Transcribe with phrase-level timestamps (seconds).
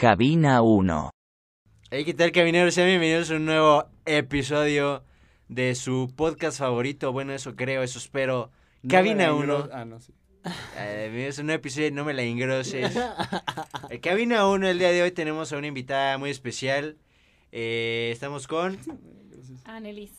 [0.00, 1.10] Cabina 1.
[1.90, 2.72] Hey, ¿qué tal, camineros?
[2.72, 5.04] Sean bienvenidos a un nuevo episodio
[5.48, 7.12] de su podcast favorito.
[7.12, 8.50] Bueno, eso creo, eso espero.
[8.88, 9.68] Cabina 1.
[9.70, 10.14] Ah, no, sí.
[10.78, 12.96] Eh, bienvenidos a un nuevo episodio No me la engroses.
[13.90, 16.96] En Cabina 1, el día de hoy tenemos a una invitada muy especial.
[17.52, 18.78] Eh, estamos con...
[19.66, 20.12] Anelis.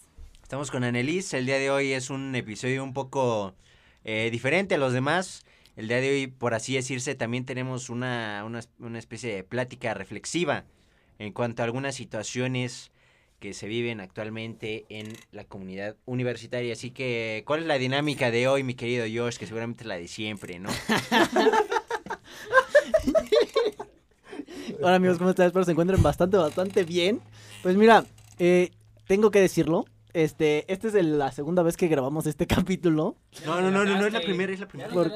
[0.44, 1.34] Estamos con Annelies.
[1.34, 3.56] El día de hoy es un episodio un poco
[4.04, 5.44] eh, diferente a los demás.
[5.78, 9.94] El día de hoy, por así decirse, también tenemos una, una, una especie de plática
[9.94, 10.66] reflexiva
[11.18, 12.92] en cuanto a algunas situaciones
[13.40, 16.74] que se viven actualmente en la comunidad universitaria.
[16.74, 19.38] Así que, ¿cuál es la dinámica de hoy, mi querido Josh?
[19.38, 20.70] Que seguramente es la de siempre, ¿no?
[24.82, 25.48] Hola amigos, ¿cómo están?
[25.48, 27.22] Espero se encuentren bastante, bastante bien.
[27.64, 28.06] Pues mira,
[28.40, 28.72] eh,
[29.08, 29.86] tengo que decirlo.
[30.14, 33.16] Este, esta es el- la segunda vez que grabamos este capítulo.
[33.46, 34.90] No, no, no, no, no es la primera, es la primera.
[34.94, 35.12] Por-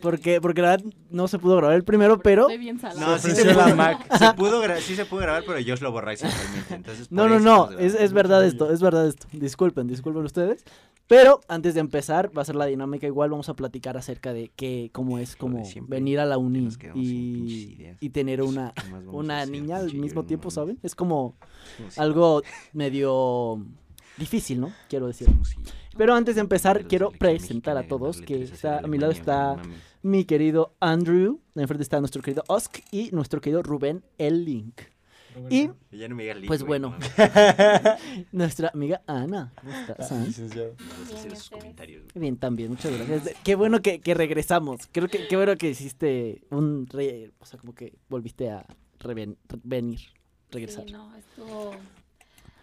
[0.00, 2.42] Porque, porque la verdad no se pudo grabar el primero, pero...
[2.42, 3.06] Estoy bien salada.
[3.06, 4.06] No, sí se, pudo, la Mac.
[4.18, 6.74] se pudo sí se pudo grabar, pero Josh lo borró accidentalmente.
[6.74, 9.26] Entonces, No, no, no, es, es verdad esto, es verdad esto.
[9.32, 10.64] Disculpen, disculpen ustedes.
[11.08, 14.50] Pero antes de empezar, va a ser la dinámica igual, vamos a platicar acerca de
[14.56, 19.04] qué, cómo es, Lo siempre, venir a la uni y, y tener una, ¿Qué más
[19.04, 20.50] vamos a una niña al mismo tiempo.
[20.50, 20.80] ¿saben?
[20.82, 21.36] Es como
[21.96, 23.64] algo medio
[24.18, 24.72] difícil, ¿no?
[24.88, 25.28] Quiero decir.
[25.44, 25.56] Sí.
[25.96, 29.56] Pero antes de empezar, quiero presentar a todos que está a mi lado está
[30.02, 34.80] mi querido Andrew, enfrente está nuestro querido Osk y nuestro querido Rubén El Link.
[35.50, 36.96] Y Ya no me digas Link, Pues bueno.
[38.32, 39.52] nuestra amiga Ana.
[39.60, 40.24] ¿Cómo estás, Ana?
[40.24, 40.74] Licenciado.
[40.78, 42.20] No vas a hacer esos comentarios, güey.
[42.22, 43.34] Bien, también, muchas gracias.
[43.44, 44.80] Qué bueno que, que regresamos.
[44.92, 48.66] Creo que qué bueno que hiciste un re- o sea, como que volviste a
[49.00, 50.00] reven- re- venir,
[50.50, 50.84] regresar.
[50.86, 51.72] Sí, no, estuvo...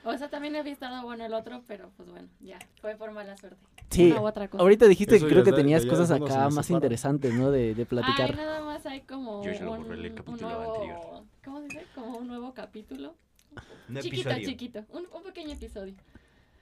[0.06, 3.38] O sea, también había estado bueno el otro, pero pues bueno, ya, fue por mala
[3.38, 3.58] suerte.
[3.90, 4.62] Sí, Una u otra cosa.
[4.62, 6.78] ahorita dijiste Eso que creo que tenías cosas acá más separa.
[6.86, 7.52] interesantes, ¿no?
[7.52, 8.36] De, de Ay, platicar.
[8.36, 10.74] nada más hay como Yo ya lo un, borré el un capítulo nuevo...
[10.74, 11.24] anterior.
[11.44, 11.86] ¿Cómo se dice?
[11.96, 13.16] Como un nuevo capítulo.
[13.90, 14.48] Un chiquito, episodio.
[14.50, 14.86] chiquito.
[14.90, 15.94] Un, un pequeño episodio.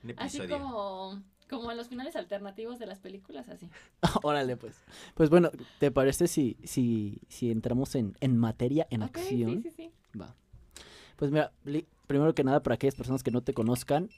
[0.03, 0.63] Un Así episodio.
[0.63, 1.23] como...
[1.49, 3.69] Como los finales alternativos de las películas, así.
[4.23, 4.75] Órale, pues.
[5.15, 9.61] Pues bueno, ¿te parece si, si, si entramos en, en materia, en Ok, acción?
[9.63, 10.19] Sí, sí, sí.
[10.19, 10.33] Va.
[11.17, 14.09] Pues mira, Li- primero que nada, para aquellas personas que no te conozcan,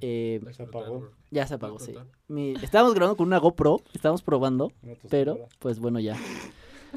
[0.00, 1.10] eh, Se apagó.
[1.30, 1.94] ya se apagó, sí.
[2.28, 6.16] Mi- estábamos grabando con una GoPro, estábamos probando, No pero pues bueno, ya.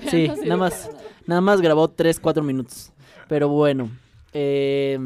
[0.09, 0.73] Sí, No nada más.
[0.87, 1.09] para nada.
[1.27, 2.93] Nada más grabó 3, 4 minutos.
[3.27, 3.91] Pero bueno,
[4.33, 4.97] eh,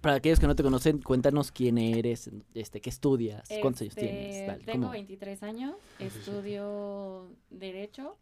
[0.00, 4.00] para aquellos que no te conocen, cuéntanos quién eres, este, qué estudias, cuántos años Este,
[4.08, 4.46] tienes.
[4.46, 4.92] Dale, tengo ¿cómo?
[4.92, 8.16] 23 años, estudio Derecho.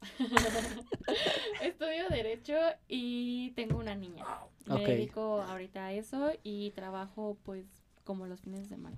[1.62, 2.54] estudio Derecho
[2.88, 4.24] y tengo una niña.
[4.66, 7.64] Me dedico ahorita a eso y trabajo pues
[8.04, 8.96] como los fines de semana.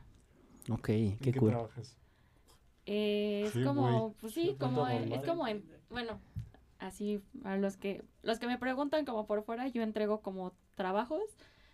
[0.70, 1.50] Ok, ¿En qué qué cool.
[1.50, 1.96] trabajas?
[2.86, 6.18] Eh, es Sí, como, pues sí, como, en- es como en, bueno,
[6.78, 11.22] así a los que, los que me preguntan como por fuera, yo entrego como trabajos.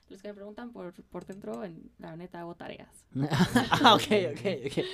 [0.09, 2.89] Los que me preguntan por, por dentro, en, la neta hago tareas.
[3.71, 4.03] Ah, ok,
[4.33, 4.85] ok, ok.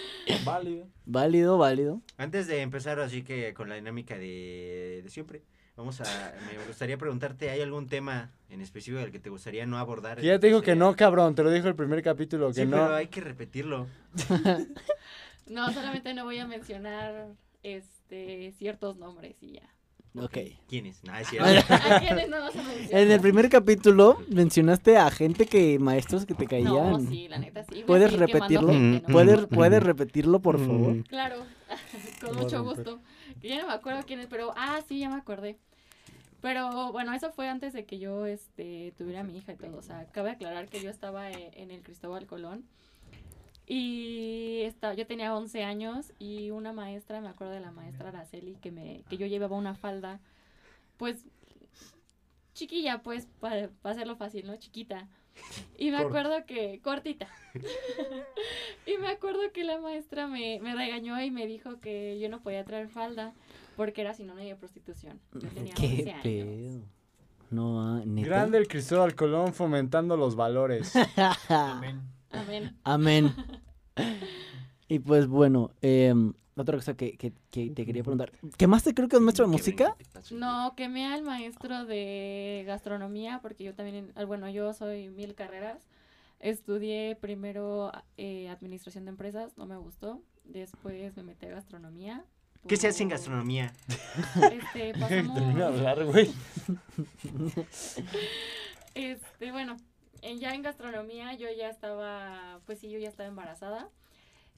[0.44, 0.86] Válido.
[1.04, 2.00] Válido, válido.
[2.16, 5.42] Antes de empezar así que con la dinámica de, de siempre,
[5.76, 6.04] vamos a,
[6.50, 10.20] me gustaría preguntarte, ¿hay algún tema en específico del que te gustaría no abordar?
[10.22, 11.34] Ya te dijo que no, cabrón.
[11.34, 12.78] Te lo dijo el primer capítulo, que Sí, no.
[12.78, 13.86] pero hay que repetirlo.
[15.46, 19.68] No, solamente no voy a mencionar este ciertos nombres y ya.
[20.14, 20.38] Ok.
[20.68, 21.02] ¿Quién es?
[21.04, 21.62] No, es A ver.
[21.62, 21.74] cierto.
[21.94, 23.02] ¿A quiénes no vas a mencionar?
[23.02, 26.72] En el primer capítulo mencionaste a gente que, maestros que te caían.
[26.74, 27.82] No, sí, la neta sí.
[27.86, 28.68] ¿Puedes repetirlo?
[28.72, 29.12] gente, ¿no?
[29.12, 29.86] ¿Puedes, Mm, ¿Puedes mm.
[29.86, 30.66] repetirlo, por Mm.
[30.66, 31.04] favor?
[31.04, 31.36] Claro,
[32.20, 33.00] con mucho gusto.
[33.42, 35.56] Ya no me acuerdo quién es, pero ah, sí, ya me acordé.
[36.42, 39.76] Pero bueno, eso fue antes de que yo este, tuviera a mi hija y todo.
[39.78, 42.64] O sea, cabe aclarar que yo estaba e- en el Cristóbal Colón.
[43.66, 48.56] Y esta, yo tenía 11 años y una maestra, me acuerdo de la maestra Araceli,
[48.56, 50.20] que, me, que yo llevaba una falda,
[50.96, 51.24] pues
[52.54, 54.56] chiquilla, pues, para hacerlo fácil, ¿no?
[54.56, 55.08] Chiquita.
[55.78, 57.26] Y me acuerdo que, cortita.
[58.86, 62.42] y me acuerdo que la maestra me, me regañó y me dijo que yo no
[62.42, 63.32] podía traer falda
[63.76, 65.20] porque era sinónimo de prostitución.
[65.32, 66.22] Yo tenía 11 ¿Qué años.
[66.22, 66.86] pedo?
[67.50, 68.28] No, ah, neta.
[68.28, 70.92] Grande el Cristóbal Colón fomentando los valores.
[71.48, 72.02] Amén.
[72.84, 73.34] Amén.
[74.88, 78.30] Y pues bueno, em, otra cosa que, que, que te quería preguntar.
[78.58, 79.96] ¿Quemaste creo que un maestro de Qué música?
[79.96, 80.34] te.
[80.34, 85.88] No, quemé al maestro de gastronomía porque yo también, ah, bueno, yo soy mil carreras.
[86.40, 90.20] Estudié primero eh, administración de empresas, no me gustó.
[90.44, 92.24] Después me metí a gastronomía.
[92.68, 93.72] ¿Qué se hace en gastronomía?
[94.52, 96.30] Este, de pasamos, hablar, güey.
[98.94, 99.76] este, bueno,
[100.22, 103.88] en- ya en gastronomía yo ya estaba, pues sí, yo ya estaba embarazada.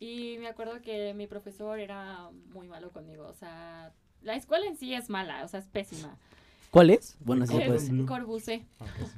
[0.00, 3.26] Y me acuerdo que mi profesor era muy malo conmigo.
[3.26, 6.16] O sea, la escuela en sí es mala, o sea, es pésima.
[6.70, 7.16] ¿Cuál es?
[7.20, 7.94] Bueno, sí Es- puede ser.
[7.94, 8.62] Sí.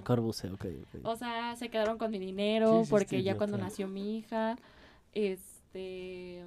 [0.04, 0.64] Corbuse, ok,
[0.94, 1.00] ok.
[1.04, 4.19] O sea, se quedaron con mi dinero Sí, sí, porque sí, ya cuando nació mi
[4.19, 4.56] hija,
[5.14, 6.44] este,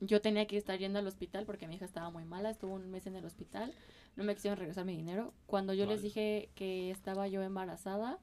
[0.00, 2.90] yo tenía que estar yendo al hospital porque mi hija estaba muy mala, estuvo un
[2.90, 3.72] mes en el hospital,
[4.16, 5.32] no me quisieron regresar mi dinero.
[5.46, 8.18] Cuando yo les dije que estaba yo embarazada,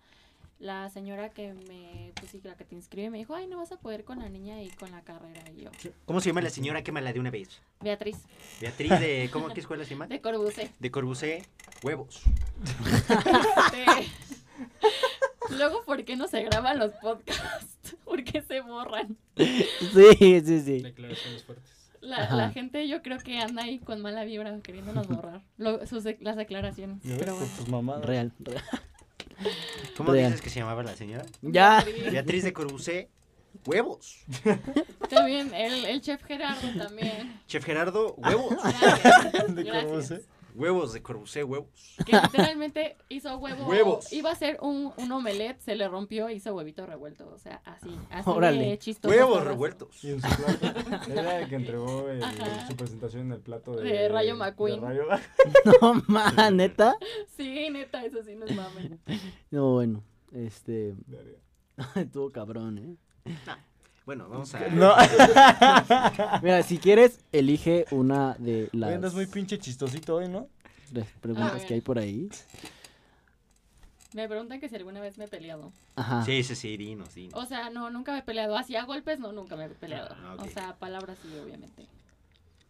[0.63, 3.74] la señora que me, pues sí, la que te inscribe me dijo, ay, no vas
[3.74, 5.42] a poder con la niña y con la carrera.
[5.56, 5.69] Y yo,
[6.06, 6.81] ¿Cómo se llama la señora?
[6.83, 7.60] Quémala de una vez.
[7.81, 8.18] Beatriz,
[8.62, 9.30] Beatriz de...
[9.33, 10.07] ¿Cómo qué escuela se llama?
[10.07, 10.71] de Corbucé.
[10.80, 11.44] De Corbucé.
[11.83, 12.21] Huevos.
[12.63, 14.10] Este,
[15.57, 17.95] Luego, ¿por qué no se graban los podcasts?
[18.06, 19.18] ¿Por qué se borran?
[19.36, 19.65] Sí,
[20.45, 20.80] sí, sí.
[20.81, 21.71] Declaraciones fuertes.
[22.00, 26.04] La, la gente yo creo que anda ahí con mala vibra queriéndonos borrar lo- sus
[26.21, 27.00] las declaraciones.
[27.18, 27.38] Pero
[27.68, 28.01] bueno.
[28.01, 28.63] Real, real.
[29.97, 30.27] ¿Cómo Real.
[30.31, 31.25] dices que se llamaba la señora?
[31.41, 31.85] Ya.
[32.12, 32.44] Beatriz.
[32.44, 33.09] De Corbucé.
[33.65, 34.18] Huevos.
[35.09, 37.39] También el, el chef Gerardo también.
[37.47, 38.56] Chef Gerardo, huevos.
[38.81, 39.56] Gracias.
[39.56, 40.21] ¿De gracias.
[40.55, 41.69] Huevos de Corbucé, huevos.
[42.05, 43.65] Que literalmente hizo huevo.
[43.65, 44.11] Huevos.
[44.13, 47.29] Iba a hacer un, un omelette, se le rompió, hizo huevito revuelto.
[47.33, 47.89] O sea, así.
[48.09, 48.65] así Órale.
[48.69, 49.13] de chistoso.
[49.13, 50.03] Huevos revueltos.
[50.03, 50.79] Y en su plato.
[51.11, 52.67] Era el que entregó el- Ajá.
[52.67, 54.79] su presentación en el plato de, De Rayo McQueen.
[54.81, 55.07] de Rayo-
[55.81, 56.95] No, ma, neta.
[57.35, 58.97] Sí, neta, eso sí no es mame.
[59.51, 60.03] No, bueno.
[60.31, 60.95] Este.
[61.95, 62.77] Estuvo cabrón,
[63.25, 63.33] ¿eh?
[64.05, 64.67] Bueno, vamos a...
[64.67, 64.94] No.
[66.41, 70.50] Mira, si quieres, elige una de las Oye, Andas muy pinche chistosito hoy, ¿no?
[70.94, 72.29] las preguntas que hay por ahí.
[74.13, 75.71] Me preguntan que si alguna vez me he peleado.
[75.95, 76.23] Ajá.
[76.23, 77.33] Sí, sí, sí, dinos, dinos.
[77.33, 78.55] O sea, no, nunca me he peleado.
[78.55, 80.15] Así a golpes, no, nunca me he peleado.
[80.19, 80.35] Ah.
[80.38, 81.88] O sea, palabras sí, obviamente.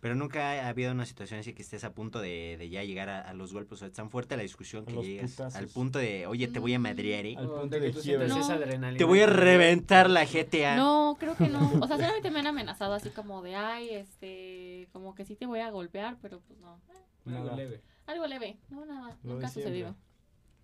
[0.04, 3.08] Pero nunca ha habido una situación así que estés a punto de, de ya llegar
[3.08, 3.72] a, a los golpes.
[3.72, 5.56] O sea, es tan fuerte la discusión que llegas putazos.
[5.56, 7.36] al punto de, oye, te voy a madrear, ¿eh?
[7.38, 8.36] Al punto de que tú esa No.
[8.54, 8.98] adrenalina.
[8.98, 10.76] Te voy a reventar la GTA.
[10.76, 11.60] No, creo que no.
[11.82, 15.46] O sea, solamente me han amenazado así como de, ay, este, como que sí te
[15.46, 16.82] voy a golpear, pero pues no.
[17.26, 17.82] Algo leve.
[18.06, 18.58] algo leve.
[18.70, 19.18] No, nada.
[19.24, 19.96] Nunca sucedido.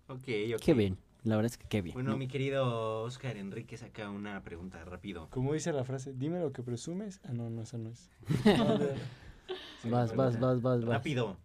[0.08, 0.60] Ok, ok.
[0.62, 0.98] Qué bien.
[1.24, 1.94] La verdad es que qué bien.
[1.94, 2.16] Bueno, ¿no?
[2.18, 5.28] mi querido Oscar Enrique saca una pregunta rápido.
[5.30, 7.20] Como dice la frase, dime lo que presumes.
[7.24, 8.10] Ah, no, no, esa no es.
[9.84, 10.84] Vas, vas, vas, vas, vas.
[10.84, 11.36] Rápido.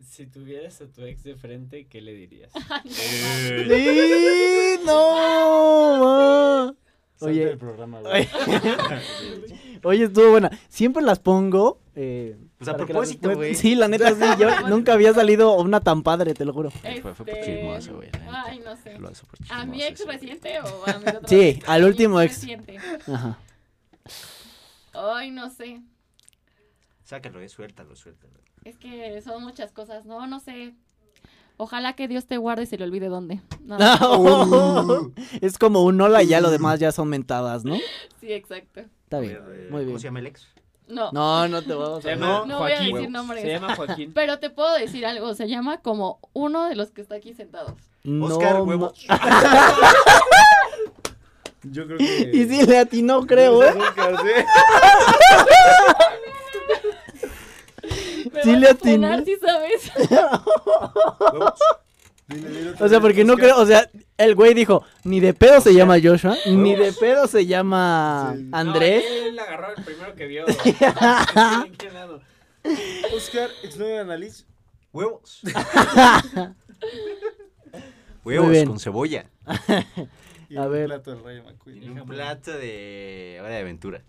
[0.00, 2.52] Si tuvieras a tu ex de frente, ¿qué le dirías?
[2.88, 4.78] ¡Sí!
[4.84, 5.98] ¡No!
[5.98, 6.74] ma!
[7.20, 7.46] Oye.
[7.46, 8.28] del programa, güey.
[9.82, 10.50] Oye, estuvo buena.
[10.68, 11.80] Siempre las pongo.
[11.96, 13.54] Eh, Pues a propósito, las- güey.
[13.54, 14.24] Sí, la neta, sí.
[14.38, 16.70] Yo nunca había salido una tan padre, te lo juro.
[16.70, 18.10] Fue- fue por Este, chismoso, güey.
[18.28, 18.98] Ay, no sé.
[18.98, 20.16] Lo hace por ¿A mi chismoso ex güey.
[20.18, 21.68] reciente o a mi otro Sí, ex?
[21.68, 22.34] al último ex.
[22.34, 22.76] reciente.
[23.06, 23.38] Ajá.
[24.92, 25.80] Ay, no sé.
[27.04, 28.32] Sácalo, eh, suéltalo, suéltalo.
[28.64, 30.06] Es que son muchas cosas.
[30.06, 30.74] No, no sé.
[31.56, 33.40] Ojalá que Dios te guarde y se le olvide dónde.
[33.60, 33.76] No.
[35.40, 37.76] Es como un hola y ya lo demás ya son mentadas, ¿no?
[38.20, 38.80] Sí, exacto.
[39.04, 39.38] Está bien.
[39.48, 39.98] eh, Muy ¿Cómo bien.
[40.00, 40.48] se llama el ex?
[40.88, 41.12] No.
[41.12, 43.42] No, no te vamos a llama No voy a decir nombres.
[43.42, 44.12] Se llama Joaquín.
[44.14, 45.32] Pero te puedo decir algo.
[45.34, 47.72] Se llama como uno de los que está aquí sentados.
[48.02, 48.92] No, Oscar Huevos.
[51.62, 52.30] Yo creo que.
[52.34, 53.70] Y sí le atinó, creo, ¿eh?
[53.78, 54.28] Oscar, sí.
[58.44, 59.24] Sí le atiné.
[59.24, 59.90] ¿sí sabes?
[62.80, 65.96] O sea, porque no creo, o sea, el güey dijo, ni de pedo se llama
[66.02, 68.48] Joshua, ni de pedo se llama Sí.
[68.52, 69.04] Andrés.
[69.08, 70.44] No, él agarró el primero que vio.
[70.48, 72.20] ¿En qué lado?
[73.14, 74.44] Oscar, exnovio de Annalise.
[74.92, 75.40] Huevos.
[78.24, 78.68] Huevos bien.
[78.68, 79.26] con cebolla.
[80.46, 80.84] Y A un ver.
[80.86, 81.82] plato del Rayo McQueen.
[81.82, 84.02] Y un plato de hora de aventura.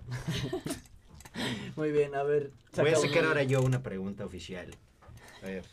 [1.75, 2.51] Muy bien, a ver.
[2.75, 4.69] Voy a saca sacar ahora yo una pregunta oficial.
[5.43, 5.63] A ver.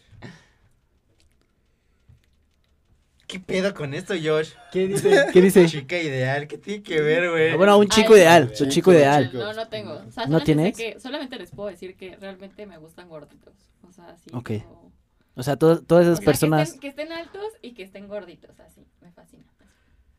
[3.27, 4.51] ¿Qué pedo con esto, Josh?
[4.71, 5.27] ¿Qué dice?
[5.33, 5.67] ¿Qué dice?
[5.69, 7.51] Chica ideal, ¿qué tiene que ver, güey?
[7.53, 9.31] Ah, Bueno, un chico Ay, ideal, su chico sí, ideal.
[9.31, 9.39] chico.
[9.43, 9.95] No, no tengo.
[10.07, 10.77] O sea, ¿No tienes?
[10.77, 13.55] que- solamente les puedo decir que realmente me gustan gorditos.
[13.89, 14.29] O sea, así.
[14.35, 14.51] Ok.
[14.67, 14.93] como-
[15.35, 16.73] O sea, to- todas esas o sea, personas.
[16.73, 18.85] Que estén, que estén altos y que estén gorditos, así.
[19.01, 19.45] Me fascina.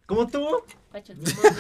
[0.06, 0.46] ¿Cómo tú?
[0.92, 1.42] Pachoncito.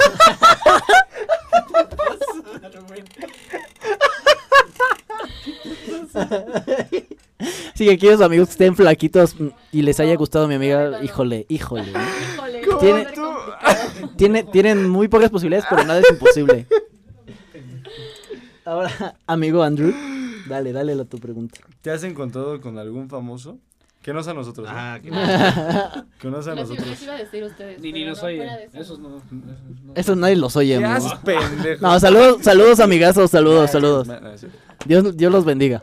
[7.75, 9.35] Sí, que aquellos amigos que estén flaquitos
[9.71, 11.91] y les haya gustado mi amiga, híjole, híjole.
[12.35, 13.07] Híjole, Tiene-.
[14.15, 16.67] Tiene, tienen muy pocas posibilidades, pero nada es imposible.
[18.65, 19.93] Ahora, amigo Andrew,
[20.47, 21.59] dale, dale la tu pregunta.
[21.81, 23.59] ¿Te has encontrado con algún famoso?
[24.03, 24.71] Que no sea nosotros, ¿eh?
[24.73, 25.09] Ah, que
[26.19, 26.87] Que no sea Les, nosotros.
[26.89, 27.81] les iba a decir a ustedes.
[27.81, 28.37] Ni, ni nos no, oye.
[28.37, 28.77] fuera de eso.
[28.81, 29.17] Esos no.
[29.17, 29.93] esos no.
[29.95, 30.79] Eso nadie los oye.
[31.79, 34.07] No, saludos, saludos amigazos, saludos, saludos.
[34.07, 34.47] No, no, no, sí.
[34.85, 35.81] Dios, Dios los bendiga.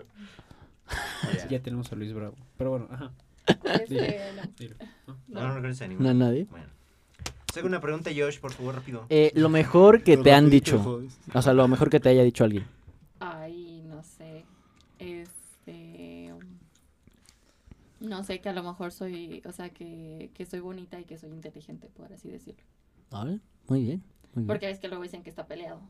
[1.48, 2.36] Ya tenemos a Luis Bravo.
[2.56, 3.10] Pero bueno, ajá.
[3.46, 4.42] Este, no.
[4.58, 4.76] dilo.
[5.28, 6.14] No, no conoces a No, ninguno.
[6.14, 6.46] nadie.
[6.50, 6.66] Bueno.
[7.52, 9.06] Saca una pregunta, Josh, por favor, rápido.
[9.08, 11.02] Eh, lo mejor que te han dicho.
[11.34, 12.64] O sea, lo mejor que te haya dicho alguien.
[18.00, 18.40] No sé.
[18.40, 21.88] Que a lo mejor soy, o sea, que, que soy bonita y que soy inteligente,
[21.88, 22.62] por así decirlo.
[23.10, 24.02] A ver, muy bien.
[24.34, 24.46] Muy bien.
[24.46, 25.80] Porque ves que luego dicen que está peleado.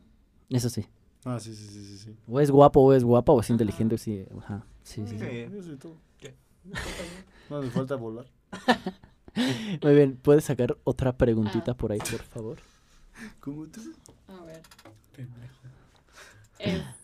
[0.49, 0.85] Eso sí.
[1.23, 1.97] Ah, sí, sí, sí, sí.
[1.97, 2.17] sí.
[2.27, 3.53] O es guapo o es guapa o es Ajá.
[3.53, 3.97] inteligente.
[3.97, 4.65] Sí, ajá.
[4.83, 5.25] Sí, sí, sí.
[5.25, 5.47] Sí.
[5.53, 5.97] Yo soy todo.
[6.19, 6.35] ¿Qué?
[7.49, 8.25] No, me falta volar.
[9.81, 12.57] Muy bien, ¿puedes sacar otra preguntita por ahí, por favor?
[13.39, 13.81] ¿Cómo tú?
[14.27, 14.61] A ver.
[15.15, 17.00] Pendejo.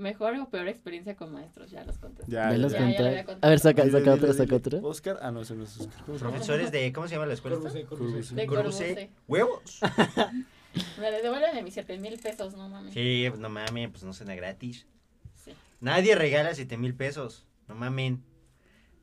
[0.00, 2.32] Mejor o peor experiencia con maestros, ya los contesté.
[2.32, 2.78] Ya, ¿Me ya, los ya.
[2.78, 3.22] conté?
[3.24, 3.38] lo.
[3.42, 4.56] A ver, saca, Dile, saca dile, otra, saca dile.
[4.56, 4.78] otra.
[4.88, 6.04] Oscar, ah, no, ese no es Oscar.
[6.06, 6.30] ¿Cómo se llama?
[6.36, 7.56] Profesores de, ¿cómo se llama la escuela?
[7.58, 7.68] esta?
[7.68, 8.34] Corbusé, Corbusé.
[8.34, 8.84] De Corbusé.
[8.94, 9.10] Corbusé.
[9.28, 9.80] ¿Huevos?
[11.00, 12.94] Me devuelven de mis 7 mil pesos, no mames.
[12.94, 14.86] Sí, pues no mames, pues no suena gratis.
[15.34, 15.52] Sí.
[15.80, 17.44] Nadie regala 7 mil pesos.
[17.68, 18.22] No mamen.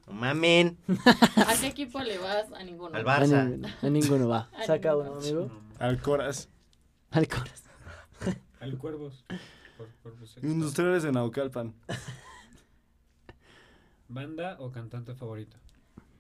[0.08, 0.78] No mamen.
[1.46, 2.46] ¿A qué equipo le vas?
[2.54, 2.96] A ninguno.
[2.96, 3.46] Al A Barça.
[3.46, 4.50] ninguno, a ninguno va.
[4.58, 5.12] A Saca ninguno.
[5.12, 5.52] uno, amigo.
[5.80, 6.50] Al Coras.
[7.12, 7.72] Al corazón.
[8.60, 9.24] Al Cuervos.
[10.44, 11.74] Industriales de Naucalpan.
[14.10, 15.58] ¿Banda o cantante favorito?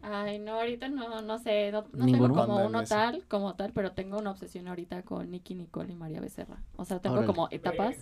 [0.01, 2.89] Ay, no, ahorita no, no sé, no, tengo como Banda uno MS.
[2.89, 6.61] tal, como tal, pero tengo una obsesión ahorita con Nicky Nicole y María Becerra.
[6.75, 7.27] O sea, tengo Órale.
[7.27, 7.95] como etapas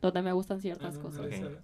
[0.00, 1.20] donde me gustan Ah, ciertas no, cosas.
[1.20, 1.32] no, Ok.
[1.32, 1.62] esa-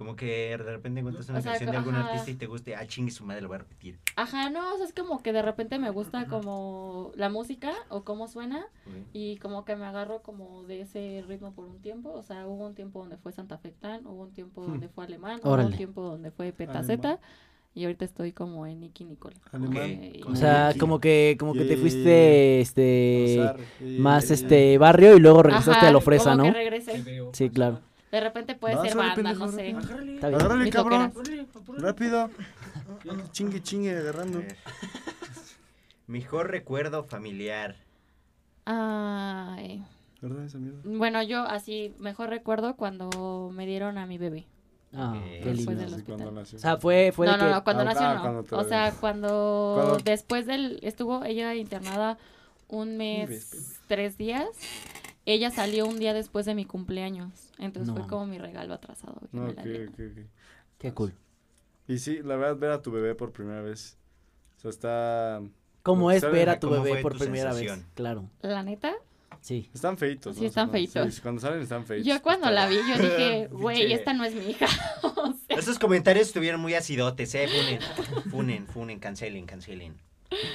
[0.00, 2.08] Como que de repente encuentras O una sea, canción de algún ajá.
[2.08, 3.98] artista y te guste, ah, chingue su madre, lo voy a repetir.
[4.16, 8.02] Ajá, no, o sea, es como que de repente me gusta como la música o
[8.02, 8.64] cómo suena
[9.12, 12.14] y como que me agarro como de ese ritmo por un tiempo.
[12.14, 15.04] O sea, hubo un tiempo donde fue Santa Fe Clan, hubo un tiempo donde fue
[15.04, 17.20] Alemán, hubo un tiempo donde fue Petaceta
[17.74, 19.36] y ahorita estoy como en Nicky Nicole.
[19.52, 23.38] Eh, O sea, como que, como que te fuiste, este,
[23.98, 26.52] más, este, barrio y luego regresaste ajá, a lo fresa, como ¿no?
[26.54, 27.04] que regresé.
[27.34, 27.80] Sí, claro.
[28.10, 29.76] De repente puede Vas, ser banda, pendejo, no sé.
[30.26, 30.70] Agárrale.
[30.70, 31.02] Cabrón.
[31.02, 31.46] apúrale.
[31.78, 32.30] Rápido.
[33.30, 34.42] Chingue, chingue, agarrando.
[36.06, 37.76] Mejor recuerdo familiar.
[38.64, 39.84] Ay.
[40.20, 40.80] ¿Verdad esa mierda?
[40.84, 44.46] Bueno, yo así mejor recuerdo cuando me dieron a mi bebé.
[44.92, 45.70] Ah, qué lindo.
[45.72, 46.16] del Así hospital.
[46.16, 46.58] cuando nació.
[46.58, 47.50] O sea, fue, fue no, de no, que...
[47.54, 48.20] no, cuando Ah, nació ah, no.
[48.44, 52.18] cuando O sea, cuando, Cuando- después del estuvo ella internada
[52.68, 54.48] un mes, tres días.
[55.32, 57.30] Ella salió un día después de mi cumpleaños.
[57.58, 59.20] Entonces No fue como mi regalo atrasado.
[59.20, 59.62] que No, me la.
[60.78, 61.12] Qué cool.
[61.86, 63.96] Y sí, la verdad, ver a tu bebé por primera vez.
[64.58, 65.42] O sea, está.
[65.82, 67.78] ¿Cómo es ¿Sabe ver a tu bebé por tu primera sensación?
[67.80, 67.88] vez?
[67.94, 68.92] Claro, La neta,
[69.40, 69.70] sí.
[69.72, 70.36] Están feitos.
[70.36, 70.46] Sí, ¿no?
[70.48, 71.14] están O sea, cuando- feitos.
[71.14, 72.06] sí, cuando salen están feitos.
[72.06, 74.66] yo cuando la vi, yo dije, güey, esta no es mi hija.
[75.02, 77.46] O sea, Esos comentarios estuvieron muy acidotes, eh.
[77.48, 77.80] Funen,
[78.30, 79.94] funen, funen, cancelen, cancelen.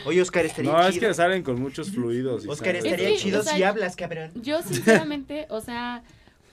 [0.05, 1.08] Oye, Oscar, estaría No, es chido.
[1.10, 2.46] que salen con muchos fluidos.
[2.46, 4.32] y Oscar, salen- estaría Es que, chido o sea, si hablas, cabrón.
[4.36, 6.03] Yo sinceramente, o sea,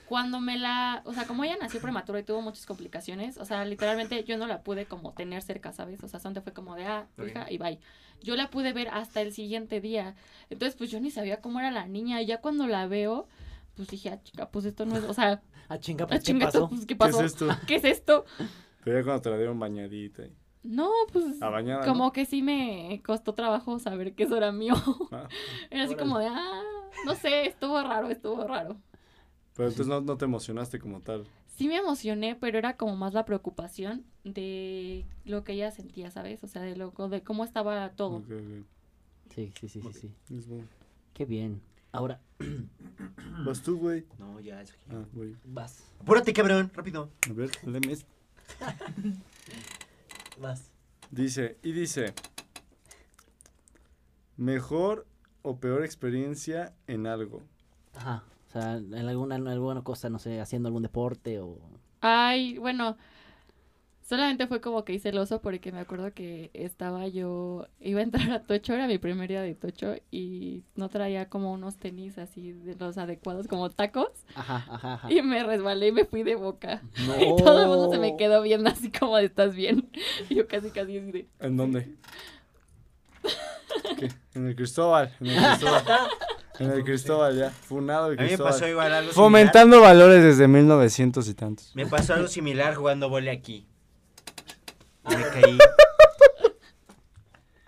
[0.05, 3.63] cuando me la, o sea, como ella nació prematura y tuvo muchas complicaciones, o sea,
[3.65, 6.03] literalmente yo no la pude como tener cerca, ¿sabes?
[6.03, 7.79] O sea, Sante fue como de, ah, hija, y bye.
[8.21, 10.15] Yo la pude ver hasta el siguiente día.
[10.49, 12.21] Entonces, pues yo ni sabía cómo era la niña.
[12.21, 13.27] Y ya cuando la veo,
[13.75, 16.25] pues dije, ah, chica, pues esto no es, o sea, Ah, chinga, ah, pues, ¿qué
[16.27, 16.67] chinga, pasó?
[16.69, 17.19] pues, ¿qué ¿Qué pasó?
[17.21, 17.47] es esto?
[17.67, 18.25] ¿Qué es esto?
[18.83, 20.23] Pero ya cuando te la dieron bañadita.
[20.23, 20.33] y-
[20.63, 21.85] No, pues A bañada.
[21.85, 22.11] como ¿no?
[22.13, 24.73] que sí me costó trabajo saber que eso era mío.
[25.11, 25.27] Ah,
[25.69, 25.97] Era así Órale.
[26.09, 26.61] como de, ah,
[27.05, 28.77] no sé, estuvo raro, estuvo raro.
[29.55, 31.25] pero entonces no, no te emocionaste como tal.
[31.57, 36.43] Sí me emocioné, pero era como más la preocupación de lo que ella sentía, ¿sabes?
[36.43, 38.17] O sea, de lo de cómo estaba todo.
[38.17, 38.65] Ok, ok.
[39.35, 40.11] Sí, sí, sí, sí, sí.
[40.37, 40.65] Es bueno.
[41.13, 41.61] Qué bien.
[41.91, 42.19] Ahora,
[43.45, 44.05] Vas tú, güey.
[44.17, 45.35] No, ya, es que- Ah, güey.
[45.45, 45.83] vas.
[45.99, 47.09] Apúrate, cabrón, rápido.
[47.29, 47.51] A ver.
[50.39, 50.71] Vas.
[51.11, 52.13] Dice, y dice,
[54.37, 55.05] mejor
[55.41, 57.41] o peor experiencia en algo.
[57.95, 58.23] Ajá.
[58.47, 61.57] O sea, en alguna, en alguna cosa, no sé, haciendo algún deporte o...
[62.01, 62.97] Ay, bueno,
[64.07, 68.03] solamente fue como que hice el oso porque me acuerdo que estaba yo, iba a
[68.03, 72.17] entrar a Tocho, era mi primer día de Tocho y no traía como unos tenis
[72.17, 75.11] así de los adecuados como tacos Ajá, ajá, ajá.
[75.13, 76.81] y me resbalé y me fui de boca.
[77.07, 77.13] No.
[77.21, 79.89] Y todo el mundo se me quedó viendo así como de, ¿estás bien?
[80.29, 81.27] Y yo casi, casi así de...
[81.39, 81.95] ¿En dónde?
[83.97, 84.09] ¿Qué?
[84.35, 85.13] En el Cristóbal.
[85.19, 85.83] En el Cristóbal.
[86.59, 87.49] En el Cristóbal, ya.
[87.49, 88.53] Funado el A mí me Cristóbal.
[88.53, 91.71] pasó igual algo Fomentando valores desde 1900 y tantos.
[91.75, 93.65] Me pasó algo similar jugando vole aquí.
[95.03, 95.57] Me caí.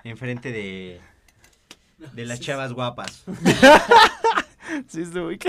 [0.04, 1.02] Enfrente de.
[2.14, 3.24] De las chavas guapas.
[4.88, 5.40] Sí, estoy muy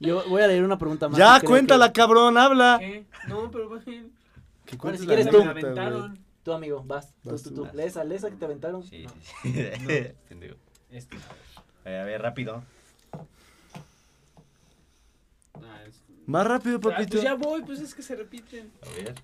[0.00, 1.16] Yo voy a leer una pregunta más.
[1.16, 2.78] Ya, que creo cuéntala, que- cabrón, habla.
[2.80, 3.06] ¿Qué?
[3.28, 3.70] No, pero.
[3.84, 5.38] Que Bueno, si la quieres Me tú.
[5.44, 5.86] la anécdota, güey.
[5.86, 6.24] aventaron.
[6.42, 7.14] Tu amigo, vas.
[7.22, 7.64] Tú, Vas tú, tú.
[7.64, 7.76] tú.
[7.76, 8.82] Lee esa, lee esa que te aventaron.
[8.82, 9.12] Sí, No.
[9.42, 10.06] sí, sí.
[10.28, 10.56] Pendejo.
[10.90, 11.16] Este.
[11.16, 12.64] A ver, a ver, rápido.
[15.54, 17.10] Ah, es- Más rápido, Ah, papito.
[17.12, 18.70] pues ya voy, pues es que se repiten.
[18.82, 19.14] A ver.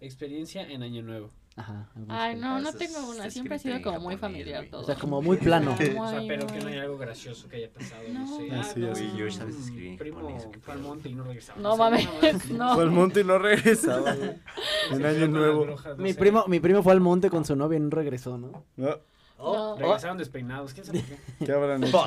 [0.00, 1.30] Experiencia en Año Nuevo.
[1.56, 1.88] Ajá.
[2.08, 3.28] Ay, no, no tengo una.
[3.30, 4.82] Siempre he escrito sido como muy familiar todo.
[4.82, 5.72] O sea, como muy plano.
[5.98, 8.02] O sea, pero que no hay algo gracioso que haya pasado.
[8.12, 8.36] No, No.
[8.38, 8.54] sé.
[8.54, 11.60] Así, ah, no, sabes escribir primo fue al monte y no regresaba.
[11.60, 12.08] No mames,
[12.50, 12.74] no.
[12.74, 14.14] Fue al monte y no regresaba,
[14.92, 15.66] En año nuevo.
[15.98, 18.64] Mi primo, mi primo fue al monte con su novia y no regresó, ¿no?
[18.76, 18.96] No,
[19.38, 19.76] No.
[19.76, 20.72] Regresaron despeinados.
[20.72, 21.44] ¿Quién sabe por qué?
[21.46, 22.04] ¿Qué habrán hecho?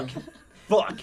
[0.67, 0.99] Fuck.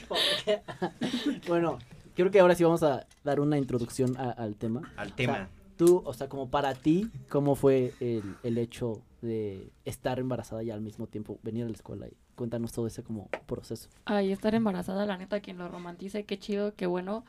[1.46, 1.78] Bueno,
[2.14, 4.92] creo que ahora sí vamos a dar una introducción a- al tema.
[4.96, 5.48] Al tema.
[5.80, 10.70] Tú, o sea, como para ti, ¿cómo fue el, el hecho de estar embarazada y
[10.70, 12.06] al mismo tiempo venir a la escuela?
[12.06, 13.88] Y cuéntanos todo ese como proceso.
[14.04, 17.24] Ay, estar embarazada, la neta, quien lo romantice, qué chido, qué bueno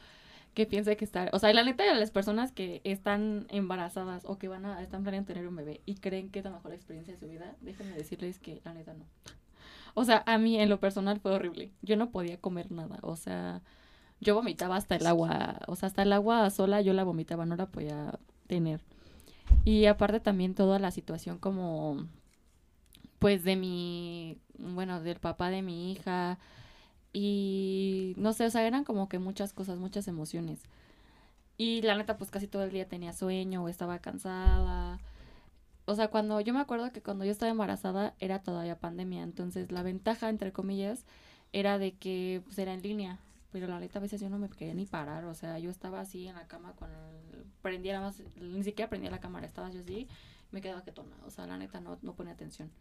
[0.53, 4.50] que piense que estar, o sea, la neta, las personas que están embarazadas o que
[4.50, 7.22] van a, están planeando tener un bebé y creen que es la mejor experiencia de
[7.22, 9.05] su vida, déjenme decirles que la neta no.
[9.93, 11.72] O sea, a mí en lo personal fue horrible.
[11.81, 13.62] Yo no podía comer nada, o sea,
[14.20, 17.55] yo vomitaba hasta el agua, o sea, hasta el agua sola yo la vomitaba, no
[17.55, 18.20] la podía
[18.51, 18.81] tener.
[19.63, 22.05] Y aparte también toda la situación como,
[23.17, 26.38] pues de mi, bueno, del papá de mi hija,
[27.13, 30.60] y no sé, o sea, eran como que muchas cosas, muchas emociones.
[31.58, 35.00] Y la neta, pues casi todo el día tenía sueño o estaba cansada.
[35.86, 39.72] O sea, cuando yo me acuerdo que cuando yo estaba embarazada era todavía pandemia, entonces
[39.72, 41.05] la ventaja, entre comillas,
[41.53, 43.20] era de que pues era en línea.
[43.51, 46.00] Pero la neta a veces yo no me quería ni parar, o sea, yo estaba
[46.00, 49.81] así en la cama con el, prendía más, ni siquiera prendía la cámara, estaba yo
[49.81, 50.08] así,
[50.51, 52.72] me quedaba quietona, o sea, la neta no, no ponía atención.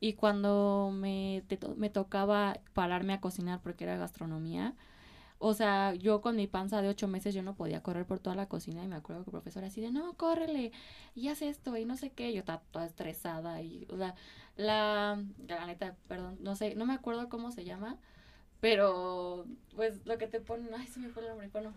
[0.00, 1.44] Y cuando me,
[1.76, 4.74] me tocaba pararme a cocinar porque era gastronomía,
[5.38, 8.36] o sea, yo con mi panza de ocho meses yo no podía correr por toda
[8.36, 10.72] la cocina y me acuerdo que el profesor así de, no, córrele,
[11.16, 14.14] y haz esto, y no sé qué, yo estaba toda estresada y, o sea,
[14.56, 17.98] la, la neta, perdón, no sé, no me acuerdo cómo se llama,
[18.62, 21.74] pero, pues, lo que te ponen, ay, se me fue el nombre, bueno,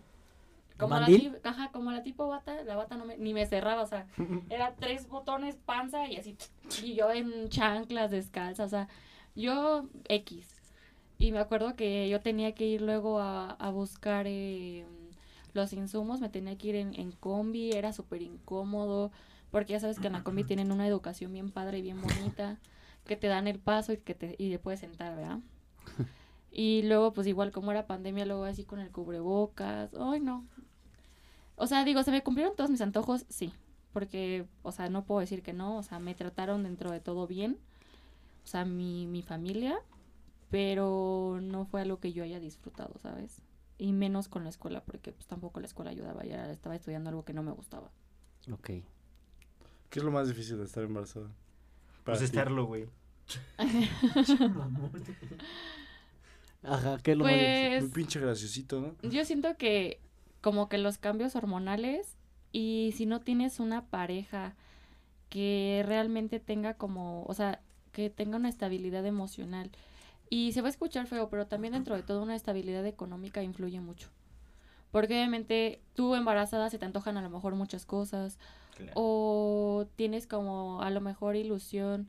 [0.78, 1.32] como la, ¿Mandil?
[1.32, 4.06] ti- ajá, como la tipo bata, la bata no me, ni me cerraba, o sea,
[4.50, 6.36] era tres botones, panza y así,
[6.82, 8.88] y yo en chanclas descalzas, o sea,
[9.36, 10.54] yo X.
[11.18, 14.86] Y me acuerdo que yo tenía que ir luego a, a buscar eh,
[15.54, 19.12] los insumos, me tenía que ir en, en combi, era súper incómodo,
[19.50, 22.58] porque ya sabes que en la combi tienen una educación bien padre y bien bonita,
[23.06, 25.38] que te dan el paso y que te, y te puedes sentar, ¿verdad?
[26.58, 30.46] Y luego, pues igual como era pandemia, luego así con el cubrebocas, ay no.
[31.54, 33.26] O sea, digo, ¿se me cumplieron todos mis antojos?
[33.28, 33.52] Sí,
[33.92, 37.26] porque, o sea, no puedo decir que no, o sea, me trataron dentro de todo
[37.26, 37.58] bien,
[38.42, 39.76] o sea, mi, mi familia,
[40.50, 43.42] pero no fue algo que yo haya disfrutado, ¿sabes?
[43.76, 47.26] Y menos con la escuela, porque pues tampoco la escuela ayudaba, ya estaba estudiando algo
[47.26, 47.90] que no me gustaba.
[48.50, 48.70] Ok.
[49.90, 51.26] ¿Qué es lo más difícil de estar embarazada?
[52.02, 52.24] Para Pues ti.
[52.24, 52.88] estarlo, güey.
[56.66, 57.70] Ajá, ¿qué es lo más difícil?
[57.70, 59.08] Muy Pues pinche graciosito, ¿no?
[59.08, 60.00] yo siento que
[60.40, 62.16] como que los cambios hormonales
[62.52, 64.54] y si no tienes una pareja
[65.28, 67.60] que realmente tenga como, o sea,
[67.92, 69.70] que tenga una estabilidad emocional.
[70.28, 73.80] Y se va a escuchar feo, pero también dentro de todo una estabilidad económica influye
[73.80, 74.08] mucho.
[74.90, 78.38] Porque obviamente tú embarazada se te antojan a lo mejor muchas cosas
[78.94, 82.08] o tienes como a lo mejor ilusión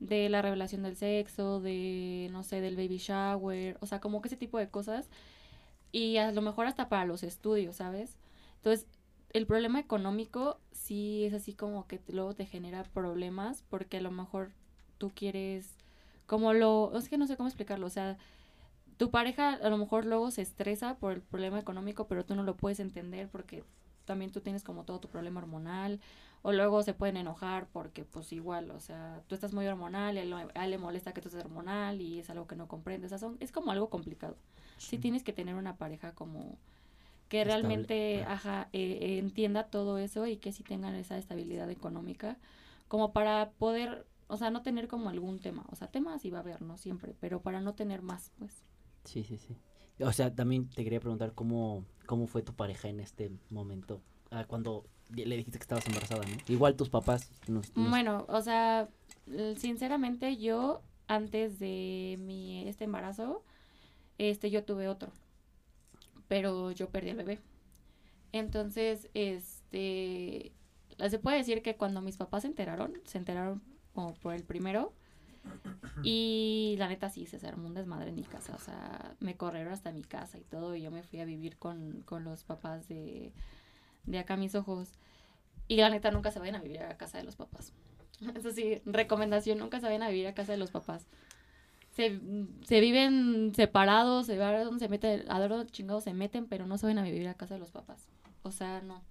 [0.00, 4.28] de la revelación del sexo, de no sé, del baby shower, o sea, como que
[4.28, 5.08] ese tipo de cosas
[5.92, 8.18] y a lo mejor hasta para los estudios, ¿sabes?
[8.56, 8.86] Entonces,
[9.32, 14.10] el problema económico sí es así como que luego te genera problemas porque a lo
[14.10, 14.52] mejor
[14.98, 15.76] tú quieres
[16.26, 18.18] como lo, es que no sé cómo explicarlo, o sea,
[18.98, 22.42] tu pareja a lo mejor luego se estresa por el problema económico, pero tú no
[22.42, 23.64] lo puedes entender porque
[24.04, 26.00] también tú tienes como todo tu problema hormonal,
[26.42, 30.18] o luego se pueden enojar porque pues igual, o sea, tú estás muy hormonal, y
[30.20, 32.68] a él, a él le molesta que tú estés hormonal y es algo que no
[32.68, 34.36] comprendes, o sea, son- es como algo complicado.
[34.78, 36.56] Sí tienes que tener una pareja como
[37.28, 37.54] que Estable.
[37.54, 42.38] realmente ajá, eh, entienda todo eso y que sí tengan esa estabilidad económica
[42.88, 46.38] como para poder, o sea, no tener como algún tema, o sea, temas sí va
[46.38, 48.64] a haber, no siempre, pero para no tener más, pues.
[49.04, 49.56] Sí, sí, sí.
[50.00, 54.00] O sea, también te quería preguntar cómo, cómo fue tu pareja en este momento.
[54.30, 56.36] Ah, cuando le dijiste que estabas embarazada, ¿no?
[56.48, 57.30] Igual tus papás.
[57.48, 58.88] nos- Bueno, o sea,
[59.56, 63.42] sinceramente yo antes de mi este embarazo,
[64.18, 65.10] este yo tuve otro,
[66.28, 67.40] pero yo perdí al bebé.
[68.32, 70.52] Entonces, este,
[71.08, 73.62] se puede decir que cuando mis papás se enteraron, se enteraron
[73.94, 74.92] como por el primero.
[76.02, 78.54] Y la neta sí, se armó un desmadre en mi casa.
[78.54, 80.76] O sea, me corrieron hasta mi casa y todo.
[80.76, 83.32] Y yo me fui a vivir con, con los papás de,
[84.10, 84.90] de acá mis ojos.
[85.68, 87.72] Y la neta nunca se vayan a vivir a casa de los papás.
[88.36, 91.06] Eso sí, recomendación, nunca se vayan a vivir a casa de los papás.
[91.90, 92.20] Se,
[92.64, 96.78] se viven separados, se a donde se meten, a ver chingados se meten, pero no
[96.78, 98.08] se vayan a vivir a casa de los papás.
[98.42, 99.02] O sea, no.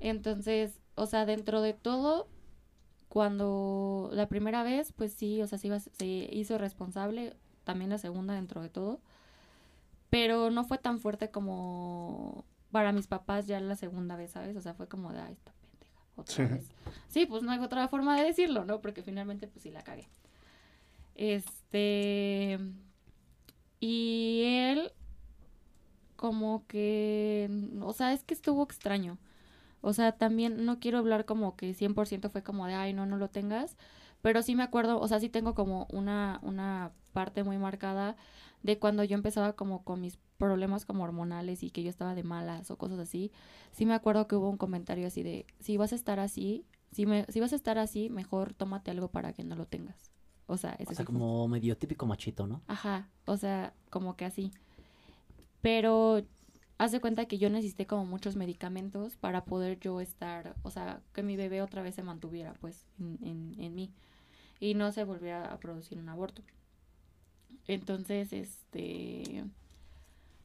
[0.00, 2.28] Entonces, o sea, dentro de todo,
[3.08, 7.98] cuando la primera vez, pues sí, o sea, se, iba- se hizo responsable, también la
[7.98, 9.00] segunda dentro de todo,
[10.10, 14.56] pero no fue tan fuerte como para mis papás ya la segunda vez, ¿sabes?
[14.56, 16.44] O sea, fue como de, ay, esta pendeja, otra Sí.
[16.44, 16.68] vez.
[17.08, 18.80] Sí, pues no hay otra forma de decirlo, ¿no?
[18.80, 20.08] Porque finalmente, pues sí la cagué.
[21.14, 22.58] Este.
[23.80, 24.92] Y él,
[26.16, 27.48] como que.
[27.82, 29.18] O sea, es que estuvo extraño.
[29.82, 33.18] O sea, también no quiero hablar como que 100% fue como de, ay, no, no
[33.18, 33.76] lo tengas.
[34.22, 38.16] Pero sí me acuerdo, o sea, sí tengo como una, una parte muy marcada
[38.62, 42.22] de cuando yo empezaba como con mis problemas como hormonales y que yo estaba de
[42.22, 43.32] malas o cosas así.
[43.72, 47.04] Sí me acuerdo que hubo un comentario así de, si vas a estar así, si,
[47.04, 50.12] me, si vas a estar así, mejor tómate algo para que no lo tengas.
[50.46, 52.62] O sea, O ese sea, como medio típico machito, ¿no?
[52.68, 54.52] Ajá, o sea, como que así.
[55.60, 56.22] Pero
[56.82, 61.00] haz de cuenta que yo necesité como muchos medicamentos para poder yo estar, o sea,
[61.14, 63.92] que mi bebé otra vez se mantuviera pues en, en, en mí
[64.58, 66.42] y no se volviera a producir un aborto.
[67.68, 69.44] Entonces, este,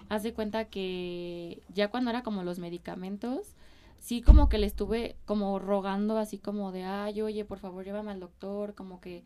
[0.09, 3.55] haz de cuenta que ya cuando era como los medicamentos,
[3.97, 8.11] sí como que le estuve como rogando así como de, ay, oye, por favor, llévame
[8.11, 9.23] al doctor, como que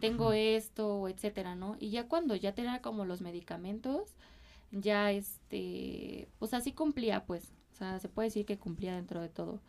[0.00, 1.76] tengo esto, etcétera, ¿no?
[1.78, 4.14] Y ya cuando ya tenía como los medicamentos,
[4.74, 9.20] ya este, o sea, sí cumplía, pues, o sea, se puede decir que cumplía dentro
[9.20, 9.60] de todo.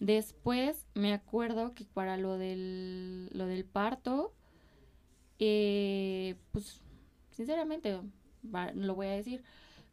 [0.00, 4.32] Después me acuerdo que para lo del, lo del parto,
[5.38, 6.80] eh, pues,
[7.30, 8.00] sinceramente,
[8.74, 9.44] lo voy a decir,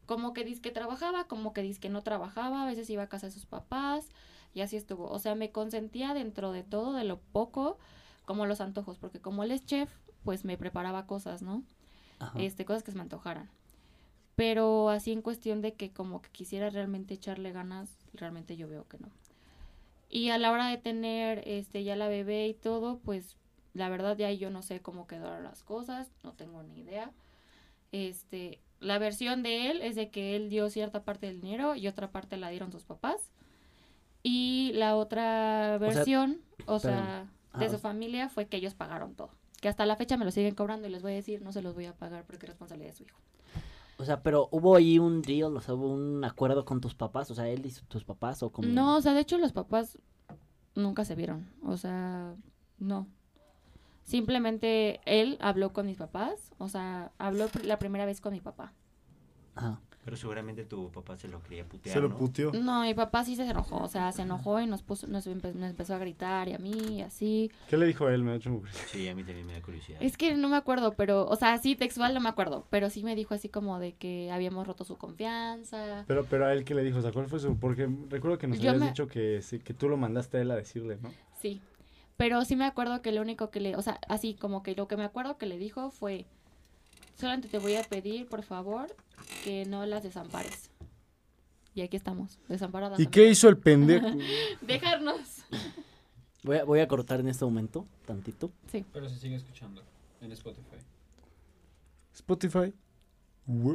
[0.05, 3.09] como que dice que trabajaba, como que dice que no trabajaba, a veces iba a
[3.09, 4.09] casa de sus papás
[4.53, 5.07] y así estuvo.
[5.09, 7.77] O sea, me consentía dentro de todo, de lo poco,
[8.25, 9.91] como los antojos, porque como él es chef,
[10.23, 11.63] pues me preparaba cosas, ¿no?
[12.17, 12.39] Ajá.
[12.39, 13.49] Este, cosas que se me antojaran.
[14.39, 18.87] Pero así en cuestión de que como que quisiera realmente echarle ganas, realmente yo veo
[18.87, 19.09] que no.
[20.09, 23.35] Y a la hora de tener este ya la bebé y todo, pues
[23.73, 27.11] la verdad ya yo no sé cómo quedaron las cosas, no tengo ni idea.
[27.91, 31.87] Este, la versión de él es de que él dio cierta parte del dinero y
[31.87, 33.31] otra parte la dieron sus papás.
[34.23, 37.59] Y la otra sea, versión, o sea, espérame.
[37.59, 39.31] de Ah, su o- familia fue que ellos pagaron todo.
[39.61, 41.61] Que hasta la fecha me lo siguen cobrando y les voy a decir, no se
[41.61, 43.19] los voy a pagar porque es responsabilidad de su hijo.
[43.99, 47.29] O sea, pero hubo ahí un deal, o sea, hubo un acuerdo con tus papás,
[47.31, 48.69] o sea, él y tus papás, o como...
[48.69, 49.99] No, o sea, de hecho los papás
[50.73, 51.49] nunca se vieron.
[51.65, 52.33] O sea,
[52.77, 53.07] no.
[54.03, 56.51] Simplemente él habló con mis papás.
[56.57, 58.73] O sea, habló la primera vez con mi papá.
[59.55, 59.81] Ajá.
[60.05, 62.17] Pero seguramente tu papá se lo quería putear, Se lo ¿no?
[62.17, 62.51] puteó.
[62.53, 63.83] No, mi papá sí se enojó.
[63.83, 66.57] O sea, se enojó y nos puso, nos, empe- nos empezó a gritar y a
[66.57, 67.51] mí y así.
[67.69, 68.23] ¿Qué le dijo a él?
[68.23, 68.79] Me ha hecho muy curioso.
[68.87, 69.99] Sí, a mí también me da curiosidad.
[70.01, 72.65] Es que no me acuerdo, pero, o sea, sí, textual no me acuerdo.
[72.69, 76.05] Pero sí me dijo así como de que habíamos roto su confianza.
[76.07, 76.99] Pero, pero a él, ¿qué le dijo?
[76.99, 77.57] O sea, ¿cuál fue su...?
[77.57, 80.41] Porque recuerdo que nos Yo habías me- dicho que, sí, que tú lo mandaste a
[80.41, 81.11] él a decirle, ¿no?
[81.39, 81.61] Sí.
[82.17, 84.87] Pero sí me acuerdo que lo único que le, o sea, así como que lo
[84.89, 86.25] que me acuerdo que le dijo fue,
[87.19, 88.95] solamente te voy a pedir, por favor,
[89.43, 90.71] que no las desampares.
[91.75, 92.99] Y aquí estamos, desamparadas.
[92.99, 94.07] ¿Y qué hizo el pendejo?
[94.61, 95.43] Dejarnos.
[96.43, 98.51] Voy a, voy a cortar en este momento, tantito.
[98.71, 99.83] Pero se sigue escuchando
[100.21, 100.77] en Spotify.
[102.13, 102.73] Spotify.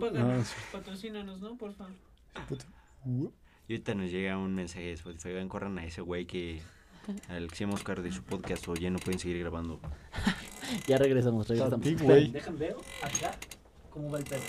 [0.00, 1.56] Páganos, sí, patrocínanos, ¿no?
[1.56, 1.94] Por favor.
[2.34, 2.72] Spotify.
[3.68, 5.32] Y ahorita nos llega un mensaje de Spotify.
[5.32, 6.62] Vean, corran a ese güey que...
[7.28, 9.80] Al que se llama Oscar de su podcast o ya no pueden seguir grabando.
[10.86, 11.82] Ya regresamos, regresamos.
[11.82, 13.36] ti, Esperen, ver acá
[13.90, 14.42] cómo va el perro.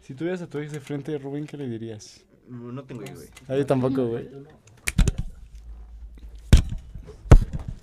[0.00, 2.24] Si tuvieras a tu ex de frente, Rubén, ¿qué le dirías?
[2.48, 3.28] No, no tengo güey.
[3.48, 4.28] A mí tampoco, güey.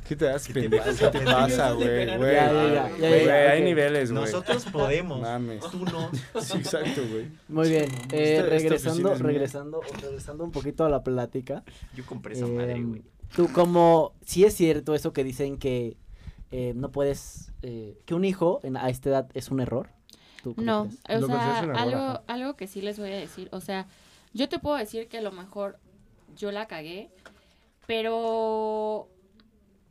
[0.08, 0.84] ¿Qué te das, pendejo?
[1.00, 2.10] ¿Qué te pasa, güey?
[2.10, 4.24] Hay niveles, güey.
[4.26, 5.20] Nosotros podemos.
[5.22, 5.62] Mames.
[5.72, 6.12] Tú no.
[6.42, 7.28] Sí, exacto, güey.
[7.48, 11.64] Muy bien, eh, Esta- regresando, regresando, regresando un poquito a la plática.
[11.96, 13.04] Yo compré esa madre, Em, güey.
[13.34, 15.98] Tú como, si es cierto eso que dicen que
[16.52, 19.90] eh, no puedes, eh, que un hijo en, a esta edad es un error.
[20.44, 21.00] ¿Tú cómo No, crees?
[21.10, 23.88] o Lo sea, una algo, algo que sí les voy a decir, o sea,
[24.34, 25.80] yo te puedo decir que a lo mejor
[26.38, 27.10] yo la cagué,
[27.88, 29.10] pero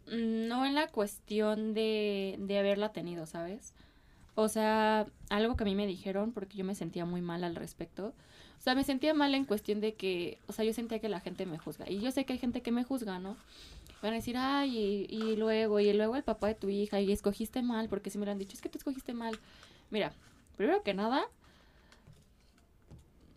[0.09, 3.75] no en la cuestión de, de haberla tenido, ¿sabes?
[4.35, 7.57] O sea, algo que a mí me dijeron, porque yo me sentía muy mal al
[7.57, 8.15] respecto.
[8.65, 11.21] O sea, me sentía mal en cuestión de que, o sea, yo sentía que la
[11.21, 11.85] gente me juzga.
[11.91, 13.37] Y yo sé que hay gente que me juzga, ¿no?
[14.01, 17.13] Van a decir, ay, y, y luego, y luego el papá de tu hija, y
[17.13, 19.39] escogiste mal, porque si me lo han dicho, es que tú escogiste mal.
[19.91, 20.13] Mira,
[20.57, 21.27] primero que nada,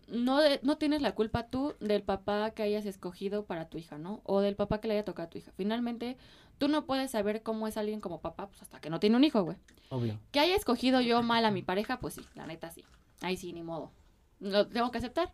[0.08, 3.98] no, de- no tienes la culpa tú del papá que hayas escogido para tu hija,
[3.98, 4.22] ¿no?
[4.24, 5.52] O del papá que le haya tocado a tu hija.
[5.58, 6.16] Finalmente,
[6.56, 9.24] tú no puedes saber cómo es alguien como papá, pues hasta que no tiene un
[9.24, 9.58] hijo, güey.
[9.90, 10.18] Obvio.
[10.32, 12.82] Que haya escogido yo mal a mi pareja, pues sí, la neta sí.
[13.20, 13.90] Ahí sí, ni modo.
[14.40, 15.32] Lo tengo que aceptar.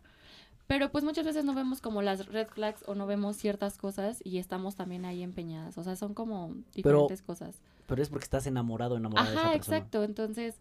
[0.67, 4.19] Pero pues muchas veces no vemos como las red flags o no vemos ciertas cosas
[4.23, 5.77] y estamos también ahí empeñadas.
[5.77, 7.61] O sea, son como diferentes cosas.
[7.85, 9.77] Pero es porque estás enamorado, enamorada de esa Ajá, persona.
[9.77, 10.03] exacto.
[10.03, 10.55] Entonces,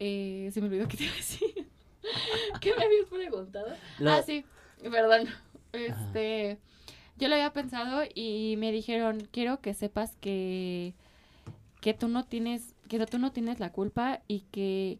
[0.00, 1.68] eh, se me olvidó que te iba a decir.
[2.60, 3.68] ¿Qué me habías preguntado?
[4.00, 4.44] La- Ah, sí,
[4.82, 5.28] perdón.
[5.72, 6.58] Este,
[7.18, 10.94] yo lo había pensado y me dijeron, quiero que sepas que,
[11.80, 14.98] que tú no tienes, que tú no tienes la culpa y que,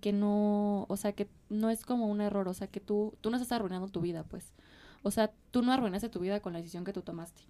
[0.00, 3.30] que no, o sea, que no es como un error, o sea, que tú, tú
[3.30, 4.52] no estás arruinando tu vida, pues.
[5.02, 7.42] O sea, tú no arruinaste tu vida con la decisión que tú tomaste.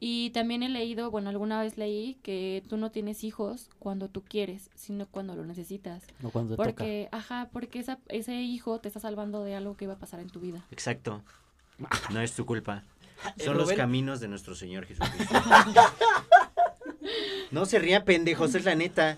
[0.00, 4.22] Y también he leído, bueno, alguna vez leí que tú no tienes hijos cuando tú
[4.22, 6.04] quieres, sino cuando lo necesitas.
[6.22, 6.68] O cuando te toca.
[6.70, 10.20] Porque, ajá, porque esa, ese hijo te está salvando de algo que iba a pasar
[10.20, 10.64] en tu vida.
[10.70, 11.22] Exacto.
[12.10, 12.82] No es tu culpa.
[13.36, 15.34] Eh, Son los caminos de nuestro Señor Jesucristo.
[17.50, 19.16] No se rían, pendejos, es la neta.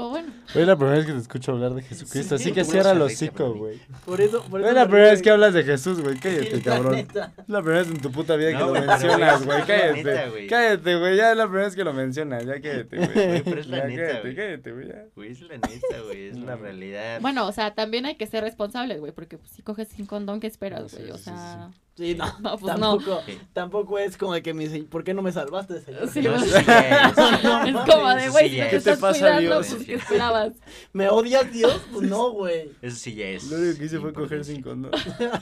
[0.00, 2.52] O bueno, Hoy es la primera vez que te escucho hablar de Jesucristo, Sí, así
[2.52, 3.78] que cierra el hocico, güey.
[4.04, 6.16] Por eso, por Hoy eso es la me primera vez que hablas de Jesús, güey.
[6.18, 6.94] Cállate, La cabrón.
[6.94, 7.06] Es
[7.48, 9.62] la primera vez en tu puta vida que lo mencionas, güey.
[9.66, 10.04] Cállate.
[10.04, 10.46] neta, güey.
[10.48, 11.16] cállate, güey.
[11.16, 12.44] Ya es la primera vez que lo mencionas.
[12.46, 13.42] Ya cállate, güey.
[13.44, 14.34] Pero es la Ya neta, cállate, güey.
[14.36, 14.88] cállate, güey.
[14.88, 15.04] ya.
[15.14, 16.62] Güey, es la neta, güey, es la No.
[16.62, 17.20] realidad.
[17.20, 20.40] bueno, o sea, también hay que ser responsables, güey, porque pues, si coges sin condón,
[20.40, 21.10] ¿qué esperas, güey?
[21.10, 22.96] o sea, Sí, no, No, pues no.
[22.96, 23.38] tampoco, Sí.
[23.52, 26.08] tampoco es como de que me dice, ¿por qué no me salvaste, señor?
[26.08, 27.18] Sí, No, sí ya es.
[27.68, 29.66] es como de, güey, si no te ¿Qué te estás pasa, cuidando, Dios?
[29.74, 30.52] pues, ¿qué esperabas?
[30.94, 31.78] ¿Me odias, Dios?
[31.92, 32.70] Pues no, güey.
[32.80, 33.50] Eso sí ya es.
[33.50, 34.92] Lo único que hice fue coger sin condón.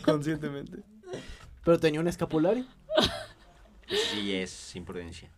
[0.04, 0.78] Conscientemente.
[1.64, 2.64] Pero tenía un escapulario.
[3.88, 5.30] Eso sí es imprudencia.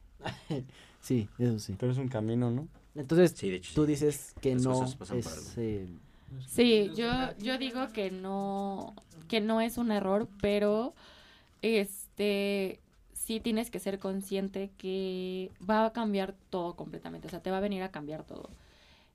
[1.01, 1.77] Sí, eso sí.
[1.79, 2.67] Pero es un camino, ¿no?
[2.95, 3.73] Entonces, Sí, de hecho.
[3.75, 5.55] tú dices que Las no es...
[5.59, 5.87] eh,
[6.49, 8.95] Sí, yo, yo digo que no,
[9.29, 10.95] que no es un error, pero
[11.63, 12.81] este
[13.13, 17.59] sí tienes que ser consciente que va a cambiar todo completamente, o sea, te va
[17.59, 18.51] a venir a cambiar todo.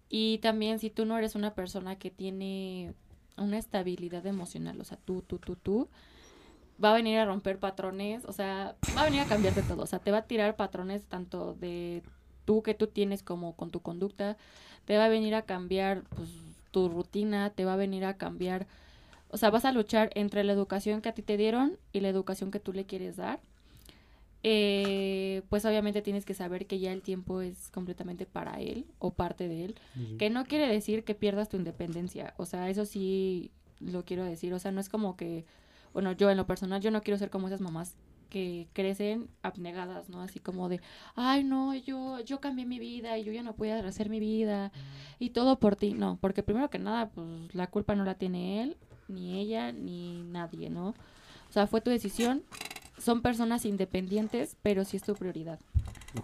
[0.10, 2.93] Y también si tú no eres una persona que tiene
[3.38, 5.89] una estabilidad emocional, o sea, tú, tú, tú, tú,
[6.84, 9.88] va a venir a romper patrones, o sea, va a venir a cambiarte todo, o
[9.88, 12.03] sea, te va a tirar patrones tanto de
[12.45, 14.38] tú que tú tienes como con tu conducta,
[14.86, 16.29] te va a venir a cambiar pues,
[16.71, 18.67] tu rutina, te va a venir a cambiar,
[19.36, 22.08] o sea, vas a luchar entre la educación que a ti te dieron y la
[22.08, 23.41] educación que tú le quieres dar.
[24.43, 29.12] Eh, pues obviamente tienes que saber que ya el tiempo es completamente para él o
[29.13, 29.76] parte de él,
[30.17, 34.54] que no quiere decir que pierdas tu independencia, o sea, eso sí lo quiero decir,
[34.54, 35.43] o sea, no es como que,
[35.93, 37.95] bueno, yo en lo personal, yo no quiero ser como esas mamás
[38.30, 40.21] que crecen abnegadas, ¿no?
[40.21, 40.80] Así como de,
[41.15, 44.71] ay, no, yo, yo cambié mi vida y yo ya no puedo hacer mi vida
[45.19, 45.93] y todo por ti.
[45.93, 50.24] No, porque primero que nada, pues la culpa no la tiene él, ni ella, ni
[50.24, 50.89] nadie, ¿no?
[51.50, 52.44] O sea, fue tu decisión.
[52.98, 55.60] Son personas independientes, pero sí es tu prioridad.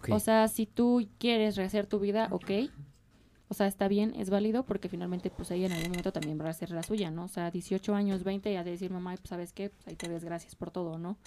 [0.10, 2.52] O sea, si tú quieres rehacer tu vida, ok.
[3.50, 6.46] O sea, está bien, es válido, porque finalmente, pues ella en algún momento también va
[6.46, 7.26] a hacer la suya, ¿no?
[7.26, 9.70] O sea, 18 años, 20, y a decir, mamá, pues, ¿sabes qué?
[9.70, 11.18] Pues ahí te ves, gracias por todo, ¿no?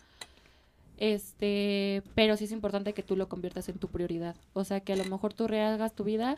[0.97, 4.37] Este, pero sí es importante que tú lo conviertas en tu prioridad.
[4.55, 6.37] O sea, que a lo mejor tú rehagas tu vida,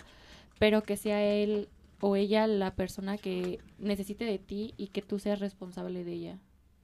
[0.58, 1.68] pero que sea él
[2.00, 6.38] o ella la persona que necesite de ti y que tú seas responsable de ella.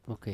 [0.07, 0.29] ok.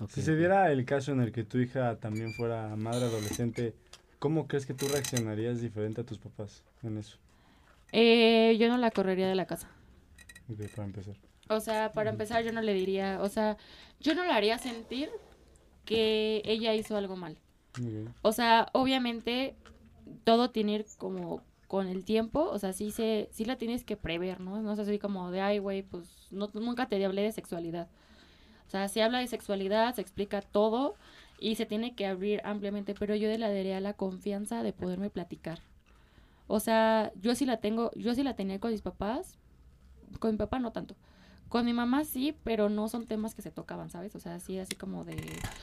[0.00, 3.74] ok, Si se diera el caso en el que tu hija también fuera madre adolescente,
[4.18, 7.18] ¿cómo crees que tú reaccionarías diferente a tus papás en eso?
[7.92, 9.68] Eh, yo no la correría de la casa.
[10.48, 11.16] Ok, para empezar.
[11.48, 13.56] O sea, para empezar, yo no le diría, o sea,
[14.00, 15.10] yo no le haría sentir
[15.84, 17.38] que ella hizo algo mal.
[18.22, 19.56] O sea, obviamente
[20.24, 23.96] todo tiene ir como con el tiempo, o sea, sí se sí la tienes que
[23.96, 24.60] prever, ¿no?
[24.60, 27.88] No es así como de, ay, güey, pues no, nunca te hablé de sexualidad.
[28.66, 30.96] O sea, se habla de sexualidad, se explica todo
[31.40, 35.60] y se tiene que abrir ampliamente, pero yo le daría la confianza de poderme platicar.
[36.46, 39.38] O sea, yo sí la tengo, yo sí la tenía con mis papás,
[40.18, 40.94] con mi papá no tanto.
[41.52, 44.14] Con mi mamá sí, pero no son temas que se tocaban, ¿sabes?
[44.16, 45.16] O sea, sí, así como de...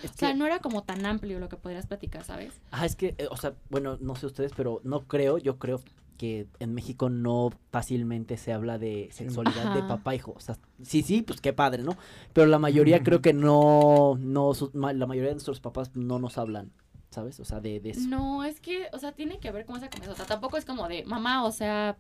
[0.04, 2.62] Es O sea, que- no era como tan amplio lo que podrías platicar, ¿sabes?
[2.70, 5.82] Ah, es que, eh, o sea, bueno, no sé ustedes, pero no creo, yo creo
[6.20, 10.34] que en México no fácilmente se habla de sexualidad de papá hijo.
[10.38, 11.98] O sea, sí, sí, pues qué padre, ¿no?
[12.34, 16.72] Pero la mayoría creo que no, no, la mayoría de nuestros papás no nos hablan,
[17.10, 17.40] ¿sabes?
[17.40, 18.08] O sea, de, de eso.
[18.08, 20.14] No, es que, o sea, tiene que haber como esa conversación.
[20.14, 21.98] O sea, tampoco es como de, mamá, o sea,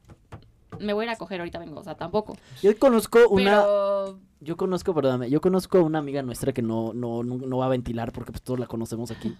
[0.80, 1.80] me voy a ir a coger, ahorita vengo.
[1.80, 2.38] O sea, tampoco.
[2.62, 7.24] Yo conozco una, Pero, yo conozco, perdóname, yo conozco una amiga nuestra que no, no,
[7.24, 9.36] no, no va a ventilar porque pues todos la conocemos aquí,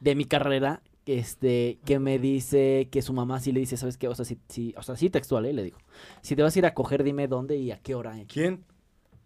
[0.00, 4.08] de mi carrera, este, que me dice que su mamá sí le dice, ¿sabes qué?
[4.08, 5.52] O sea, sí, sí, o sea, sí textual, ¿eh?
[5.52, 5.78] Le digo,
[6.20, 8.18] si te vas a ir a coger, dime dónde y a qué hora.
[8.18, 8.26] ¿eh?
[8.28, 8.64] ¿Quién?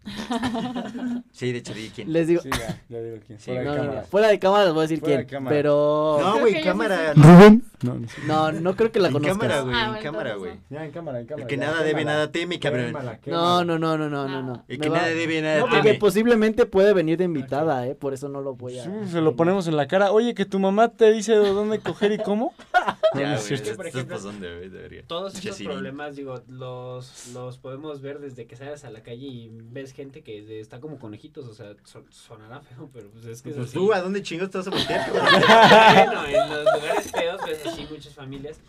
[1.31, 2.11] Sí, de hecho, di quién.
[2.13, 3.39] Les digo, Sí, ya, ya digo quién.
[3.39, 4.01] Sí, Fuera de no, cámara.
[4.03, 5.55] fuera de cámara les voy a decir Fuera de quién, cámara.
[5.55, 7.13] pero No, güey, cámara.
[7.13, 7.63] Rubén.
[7.81, 8.21] No, no sé.
[8.25, 9.37] no, no creo que la en conozcas.
[9.37, 10.51] cámara, güey, Ah, en bueno, cámara, güey.
[10.69, 11.43] Ya, en cámara, en cámara.
[11.43, 12.85] El que ya, nada debe, nada teme, cabrón.
[12.87, 13.63] Quémala, No, quémala.
[13.65, 14.63] no, no, no, no, no, no.
[14.67, 15.75] El Me que va- nada debe, nada No, teme.
[15.77, 17.95] porque posiblemente puede venir de invitada, ¿eh?
[17.95, 18.83] Por eso no lo voy a...
[18.85, 20.11] Sí, se lo ponemos en la cara.
[20.11, 22.53] Oye, que tu mamá te dice de dónde coger y cómo.
[23.13, 23.73] Ya, no es cierto.
[23.77, 25.03] Por ejemplo, debería.
[25.07, 25.63] Todos Siri.
[25.65, 30.21] problemas, digo, los, los podemos ver desde que sales a la calle y ves gente
[30.21, 33.55] que de- está como conejitos, o sea, son- sonará feo, pero pues es que es
[33.55, 33.73] Pues así.
[33.75, 35.01] tú, ¿a dónde chingos te vas a meter?
[35.11, 38.59] bueno, en los lugares feos ves así muchas familias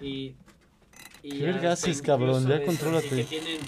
[0.00, 0.34] y...
[1.22, 2.46] y ¿Qué ya, verga haces, cabrón?
[2.48, 3.08] Ya contrólate.
[3.08, 3.58] Que tienen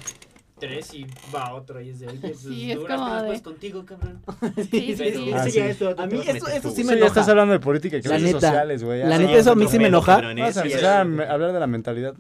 [0.61, 3.85] tres y va otro y es de, oye, pues Sí, es duras de- pues contigo,
[3.85, 4.21] cabrón.
[4.71, 5.31] Sí, sí, sí.
[5.35, 5.61] Ah, sí.
[5.61, 7.31] A mí eso- eso sí me ya estás enoja.
[7.33, 9.01] hablando de política y neta, sociales, güey.
[9.03, 10.19] la Ah, neta, eso a mí sí me enoja.
[10.19, 12.15] A empezar a me- hablar de la mentalidad.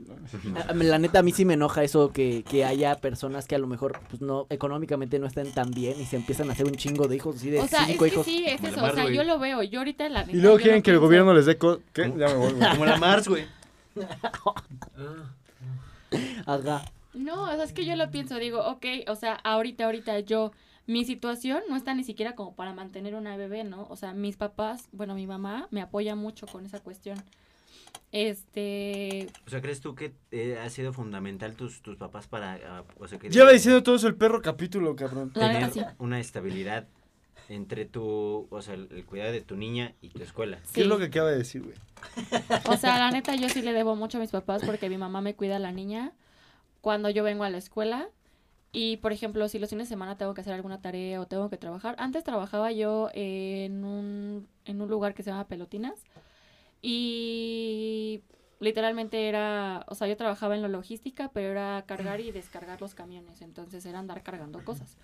[0.69, 3.59] A- La neta, a mí sí me enoja eso que, que haya personas que a
[3.59, 6.75] lo mejor pues no económicamente no estén tan bien y se empiezan a hacer un
[6.75, 8.25] chingo de hijos, así de O sea, es cinco que hijos.
[8.27, 8.85] sí, es eso.
[8.85, 9.63] O sea, yo lo veo.
[9.63, 11.57] Yo ahorita la neta, Y luego quieren que el gobierno les dé...
[11.59, 12.13] co- ¿Qué?
[12.17, 12.53] Ya me voy.
[12.71, 13.45] Como la Mars, güey.
[14.01, 14.55] Ah.
[16.47, 16.83] Ajá.
[17.15, 20.53] No, o sea, es que yo lo pienso, digo, ok, o sea, ahorita, ahorita yo,
[20.87, 23.87] mi situación no está ni siquiera como para mantener una bebé, ¿no?
[23.91, 27.19] O sea, mis papás, bueno, mi mamá me apoya mucho con esa cuestión.
[28.13, 32.59] Este, O sea, ¿crees tú que eh, ha sido fundamental tus, tus papás para...
[32.67, 35.31] ah, o sea, que Lleva diciendo todo eso el perro capítulo, cabrón.
[35.35, 36.89] La tener una estabilidad
[37.49, 38.49] entre tu...
[38.51, 40.59] O sea, el, el cuidado de tu niña y tu escuela?
[40.73, 41.77] ¿Qué es lo que acaba de decir, güey?
[42.67, 45.21] O sea, la neta, yo sí le debo mucho a mis papás porque mi mamá
[45.21, 46.13] me cuida a la niña
[46.81, 48.09] cuando yo vengo a la escuela.
[48.73, 51.51] Y, por ejemplo, si los fines de semana tengo que hacer alguna tarea o tengo
[51.51, 51.97] que trabajar.
[51.99, 56.05] Antes trabajaba yo en un, en un lugar que se llama Pelotinas.
[56.81, 58.23] Y
[58.61, 62.95] literalmente era, o sea, yo trabajaba en la logística, pero era cargar y descargar los
[62.95, 63.43] camiones.
[63.43, 64.97] Entonces era andar cargando cosas.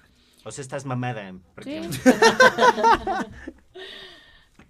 [0.45, 1.35] O sea, estás mamada,
[1.65, 1.81] Sí.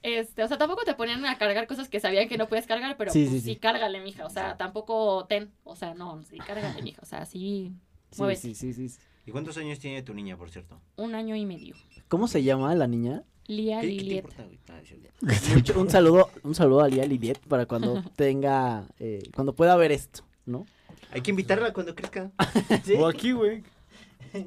[0.07, 2.97] Este, o sea, tampoco te ponían a cargar cosas que sabían que no puedes cargar,
[2.97, 3.57] pero Sí, pues, sí, sí, sí.
[3.57, 4.25] cárgale, mija.
[4.25, 5.51] O sea, tampoco ten.
[5.65, 7.03] O sea, no, sí, cárgale, mija.
[7.03, 7.73] O sea, sí,
[8.13, 8.41] Sí, Muévete.
[8.41, 8.99] sí, sí, sí.
[9.27, 10.81] ¿Y cuántos años tiene tu niña, por cierto?
[10.97, 11.75] un año y medio.
[12.07, 13.25] ¿Cómo se llama la niña?
[13.49, 14.27] Lía ¿Qué, qué te Liliet.
[14.69, 14.81] Ah,
[15.77, 20.25] un saludo, un saludo a Lía Lidiet para cuando tenga, eh, cuando pueda ver esto,
[20.47, 20.67] ¿no?
[21.11, 22.31] Hay que invitarla cuando crezca.
[22.99, 23.65] O aquí, güey.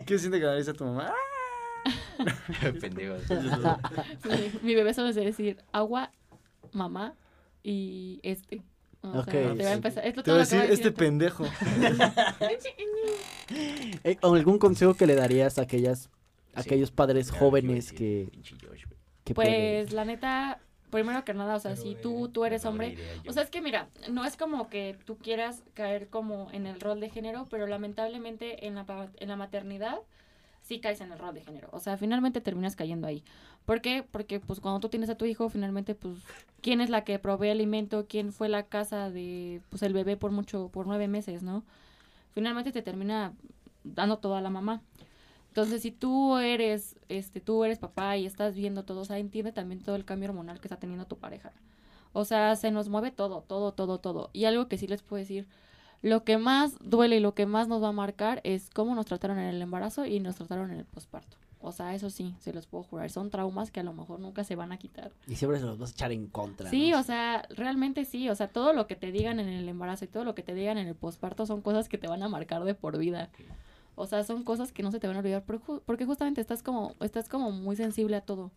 [0.06, 1.14] ¿Qué siente que a tu mamá?
[2.82, 3.16] Pendejo.
[4.26, 6.12] mi, mi bebé solo sé decir agua,
[6.74, 7.14] mamá
[7.64, 8.62] y este.
[9.02, 10.06] O Ok, sea, te va a empezar.
[10.06, 11.46] Esto Te voy a lo decir, este pendejo.
[14.04, 16.10] Eh, ¿o ¿Algún consejo que le darías a aquellas,
[16.54, 16.70] a Sí.
[16.70, 18.30] aquellos padres jóvenes que,
[19.34, 22.98] Pues la neta, primero que nada, o sea, Pero, si eh, tú, tú eres hombre.
[23.28, 26.80] O sea, es que mira, no es como que tú quieras caer como en el
[26.80, 30.00] rol de género, pero lamentablemente en la, en la maternidad
[30.70, 31.68] sí caes en el rol de género.
[31.72, 33.24] O sea, finalmente terminas cayendo ahí.
[33.66, 34.06] ¿Por qué?
[34.10, 36.20] Porque pues cuando tú tienes a tu hijo, finalmente pues
[36.62, 40.30] quién es la que provee alimento, quién fue la casa de pues el bebé por
[40.30, 41.64] mucho, por nueve meses, ¿no?
[42.36, 43.34] Finalmente te termina
[43.84, 44.84] dando todo a la mamá.
[45.48, 49.52] Entonces, si tú eres, este, tú eres papá y estás viendo todo, o sea, entiende
[49.52, 51.52] también todo el cambio hormonal que está teniendo tu pareja.
[52.14, 54.30] O sea, se nos mueve todo, todo, todo, todo.
[54.34, 55.48] Y algo que sí les puedo decir,
[56.02, 59.06] lo que más duele y lo que más nos va a marcar es cómo nos
[59.06, 61.38] trataron en el embarazo y nos trataron en el posparto.
[61.62, 63.12] O sea, eso sí, se los puedo jurar.
[63.12, 65.12] Son traumas que a lo mejor nunca se van a quitar.
[65.28, 66.70] y siempre se los vas a echar en contra.
[66.70, 67.00] Sí, ¿no?
[67.00, 68.30] o sea, realmente sí.
[68.30, 70.54] O sea, todo lo que te digan en el embarazo y todo lo que te
[70.56, 73.30] digan en el posparto son cosas que te van a marcar de por vida.
[73.96, 76.96] O sea, son cosas que no se te van a olvidar porque justamente estás como,
[77.02, 78.52] estás como muy sensible a todo.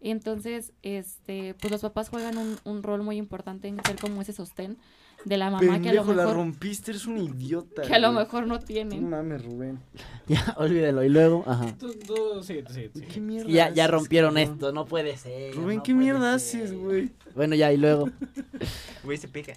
[0.00, 4.22] Y entonces, este, pues los papás juegan un, un rol muy importante en ser como
[4.22, 4.78] ese sostén
[5.24, 7.82] de la mamá que a lo Pendejo, la mejor, rompiste, eres un idiota.
[7.82, 8.24] que a lo güey.
[8.24, 9.08] mejor no No tienen.
[9.10, 9.80] mames, Rubén.
[10.28, 11.02] Ya, olvídelo.
[11.04, 11.74] Y luego, ajá.
[11.78, 13.00] Tú, tú, sí, tú, sí, sí.
[13.02, 14.52] ¿Qué mierda Ya, ya rompieron cabrón?
[14.54, 15.54] esto, no puede ser.
[15.54, 16.62] Rubén, no ¿qué mierda ser.
[16.64, 17.10] haces, güey?
[17.34, 18.10] Bueno, ya, y luego.
[19.04, 19.54] Güey, se pega.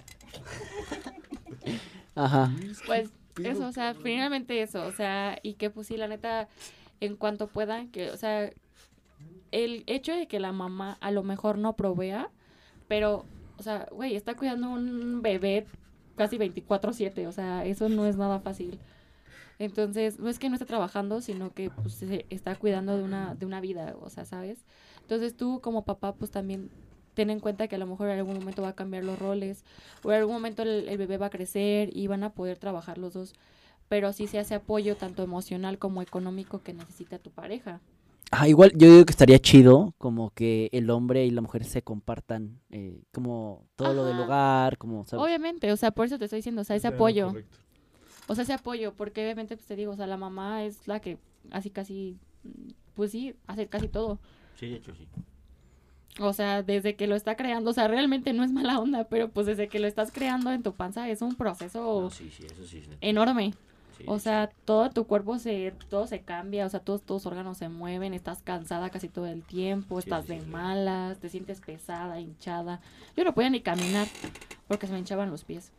[2.14, 2.50] Ajá.
[2.86, 3.10] Pues
[3.44, 6.48] eso, o sea, finalmente eso, o sea, y que pues sí, la neta,
[7.00, 8.50] en cuanto puedan, que, o sea,
[9.52, 12.28] el hecho de que la mamá a lo mejor no provea,
[12.88, 13.24] pero,
[13.60, 15.66] o sea, güey, está cuidando un bebé
[16.16, 18.78] casi 24/7, o sea, eso no es nada fácil.
[19.58, 23.34] Entonces, no es que no esté trabajando, sino que pues se está cuidando de una,
[23.34, 24.64] de una vida, o sea, ¿sabes?
[25.02, 26.70] Entonces tú como papá, pues también
[27.12, 29.62] ten en cuenta que a lo mejor en algún momento va a cambiar los roles,
[30.02, 32.96] o en algún momento el, el bebé va a crecer y van a poder trabajar
[32.96, 33.34] los dos,
[33.90, 37.80] pero sí se hace apoyo tanto emocional como económico que necesita tu pareja.
[38.32, 41.82] Ah, igual yo digo que estaría chido como que el hombre y la mujer se
[41.82, 45.24] compartan eh, como todo lo del hogar, como, ¿sabes?
[45.24, 47.58] Obviamente, o sea, por eso te estoy diciendo, o sea, ese apoyo, correcto.
[48.28, 51.00] o sea, ese apoyo, porque obviamente, pues te digo, o sea, la mamá es la
[51.00, 51.18] que
[51.50, 52.16] así casi,
[52.94, 54.20] pues sí, hace casi todo.
[54.54, 55.08] Sí, de hecho sí.
[56.20, 59.28] O sea, desde que lo está creando, o sea, realmente no es mala onda, pero
[59.28, 62.44] pues desde que lo estás creando en tu panza es un proceso No, sí, sí,
[62.46, 62.78] eso sí.
[62.78, 63.54] es enorme.
[64.00, 67.58] Sí, O sea, todo tu cuerpo se, todo se cambia, o sea, todos tus órganos
[67.58, 70.46] se mueven, estás cansada casi todo el tiempo, Sí, estás sí, de sí.
[70.46, 72.80] malas, te sientes pesada, hinchada.
[73.16, 74.06] Yo no podía ni caminar
[74.68, 75.72] porque se me hinchaban los pies.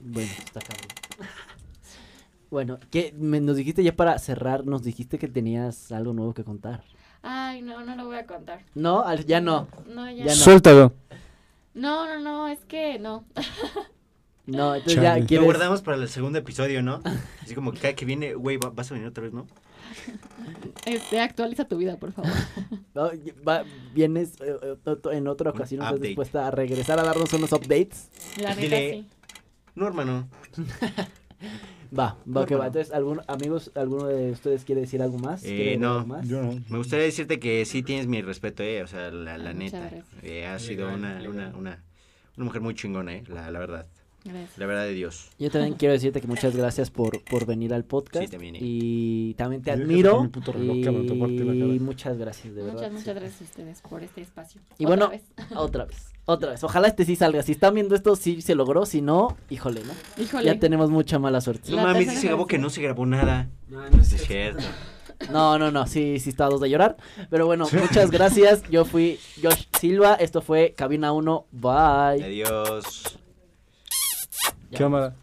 [0.00, 0.88] Bueno, está cabrón.
[2.48, 3.12] Bueno, ¿qué?
[3.18, 6.84] Me- nos dijiste ya para cerrar, nos dijiste que tenías algo nuevo que contar.
[7.22, 8.60] Ay, no, no lo voy a contar.
[8.76, 9.66] No, al- ya no.
[9.88, 10.18] No, ya.
[10.18, 10.30] Ya no.
[10.36, 10.92] Suéltalo.
[11.74, 13.24] No, no, no, es que no.
[14.46, 15.06] No, entonces Chale.
[15.08, 15.40] ya Lo quieres.
[15.40, 17.00] Lo guardamos para el segundo episodio, ¿no?
[17.42, 19.46] Así como que cada que viene, güey, va- vas a venir otra vez, ¿no?
[20.84, 22.30] Este, actualiza tu vida, por favor.
[22.94, 23.10] No,
[23.46, 28.08] va- vienes eh, eh, en otra ocasión, estás dispuesta a regresar a darnos unos updates.
[28.40, 29.06] La neta Dile- sí.
[29.74, 30.28] No, hermano.
[31.96, 32.64] Va, va que No, va.
[32.64, 32.68] no.
[32.68, 35.42] Entonces, ¿algún, amigos, ¿alguno de ustedes quiere decir algo más?
[35.44, 35.94] Eh, ¿Quiere agregar no.
[35.98, 36.28] algo más?
[36.28, 36.60] Yo no.
[36.68, 38.82] Me gustaría decirte que sí tienes mi respeto, eh.
[38.82, 39.90] O sea, la, la Ah, neta.
[40.22, 41.82] Eh, has sido una, una, una,
[42.36, 43.24] una mujer muy chingona, eh.
[43.28, 43.86] La, la verdad.
[44.26, 44.58] Gracias.
[44.58, 45.30] La verdad de Dios.
[45.38, 48.24] Yo también quiero decirte que muchas gracias por, por venir al podcast.
[48.26, 48.56] Sí, también.
[48.58, 50.28] Y también te admiro.
[50.32, 51.84] reloj, cabrón, y cara.
[51.84, 52.74] muchas gracias, de verdad.
[52.74, 52.98] Muchas, sí.
[52.98, 54.60] muchas gracias a ustedes por este espacio.
[54.78, 55.22] Y Otra bueno, vez.
[55.56, 56.64] otra vez, otra vez.
[56.64, 57.42] Ojalá este sí salga.
[57.42, 58.86] Si están viendo esto, sí se logró.
[58.86, 60.22] Si no, híjole, ¿no?
[60.22, 60.44] Híjole.
[60.46, 61.70] Ya tenemos mucha mala suerte.
[61.70, 62.64] No mames, Gabo vez, que ¿no?
[62.64, 63.48] no se grabó nada.
[63.68, 64.60] No, no es Es cierto.
[64.60, 64.76] cierto.
[65.32, 66.96] No, no, no, sí, sí está a dos de llorar.
[67.30, 68.62] Pero bueno, muchas gracias.
[68.68, 70.14] Yo fui Josh Silva.
[70.14, 71.46] Esto fue Cabina 1.
[71.52, 72.22] Bye.
[72.22, 73.18] Adiós.
[74.70, 74.78] Ya.
[74.78, 75.16] Cámara.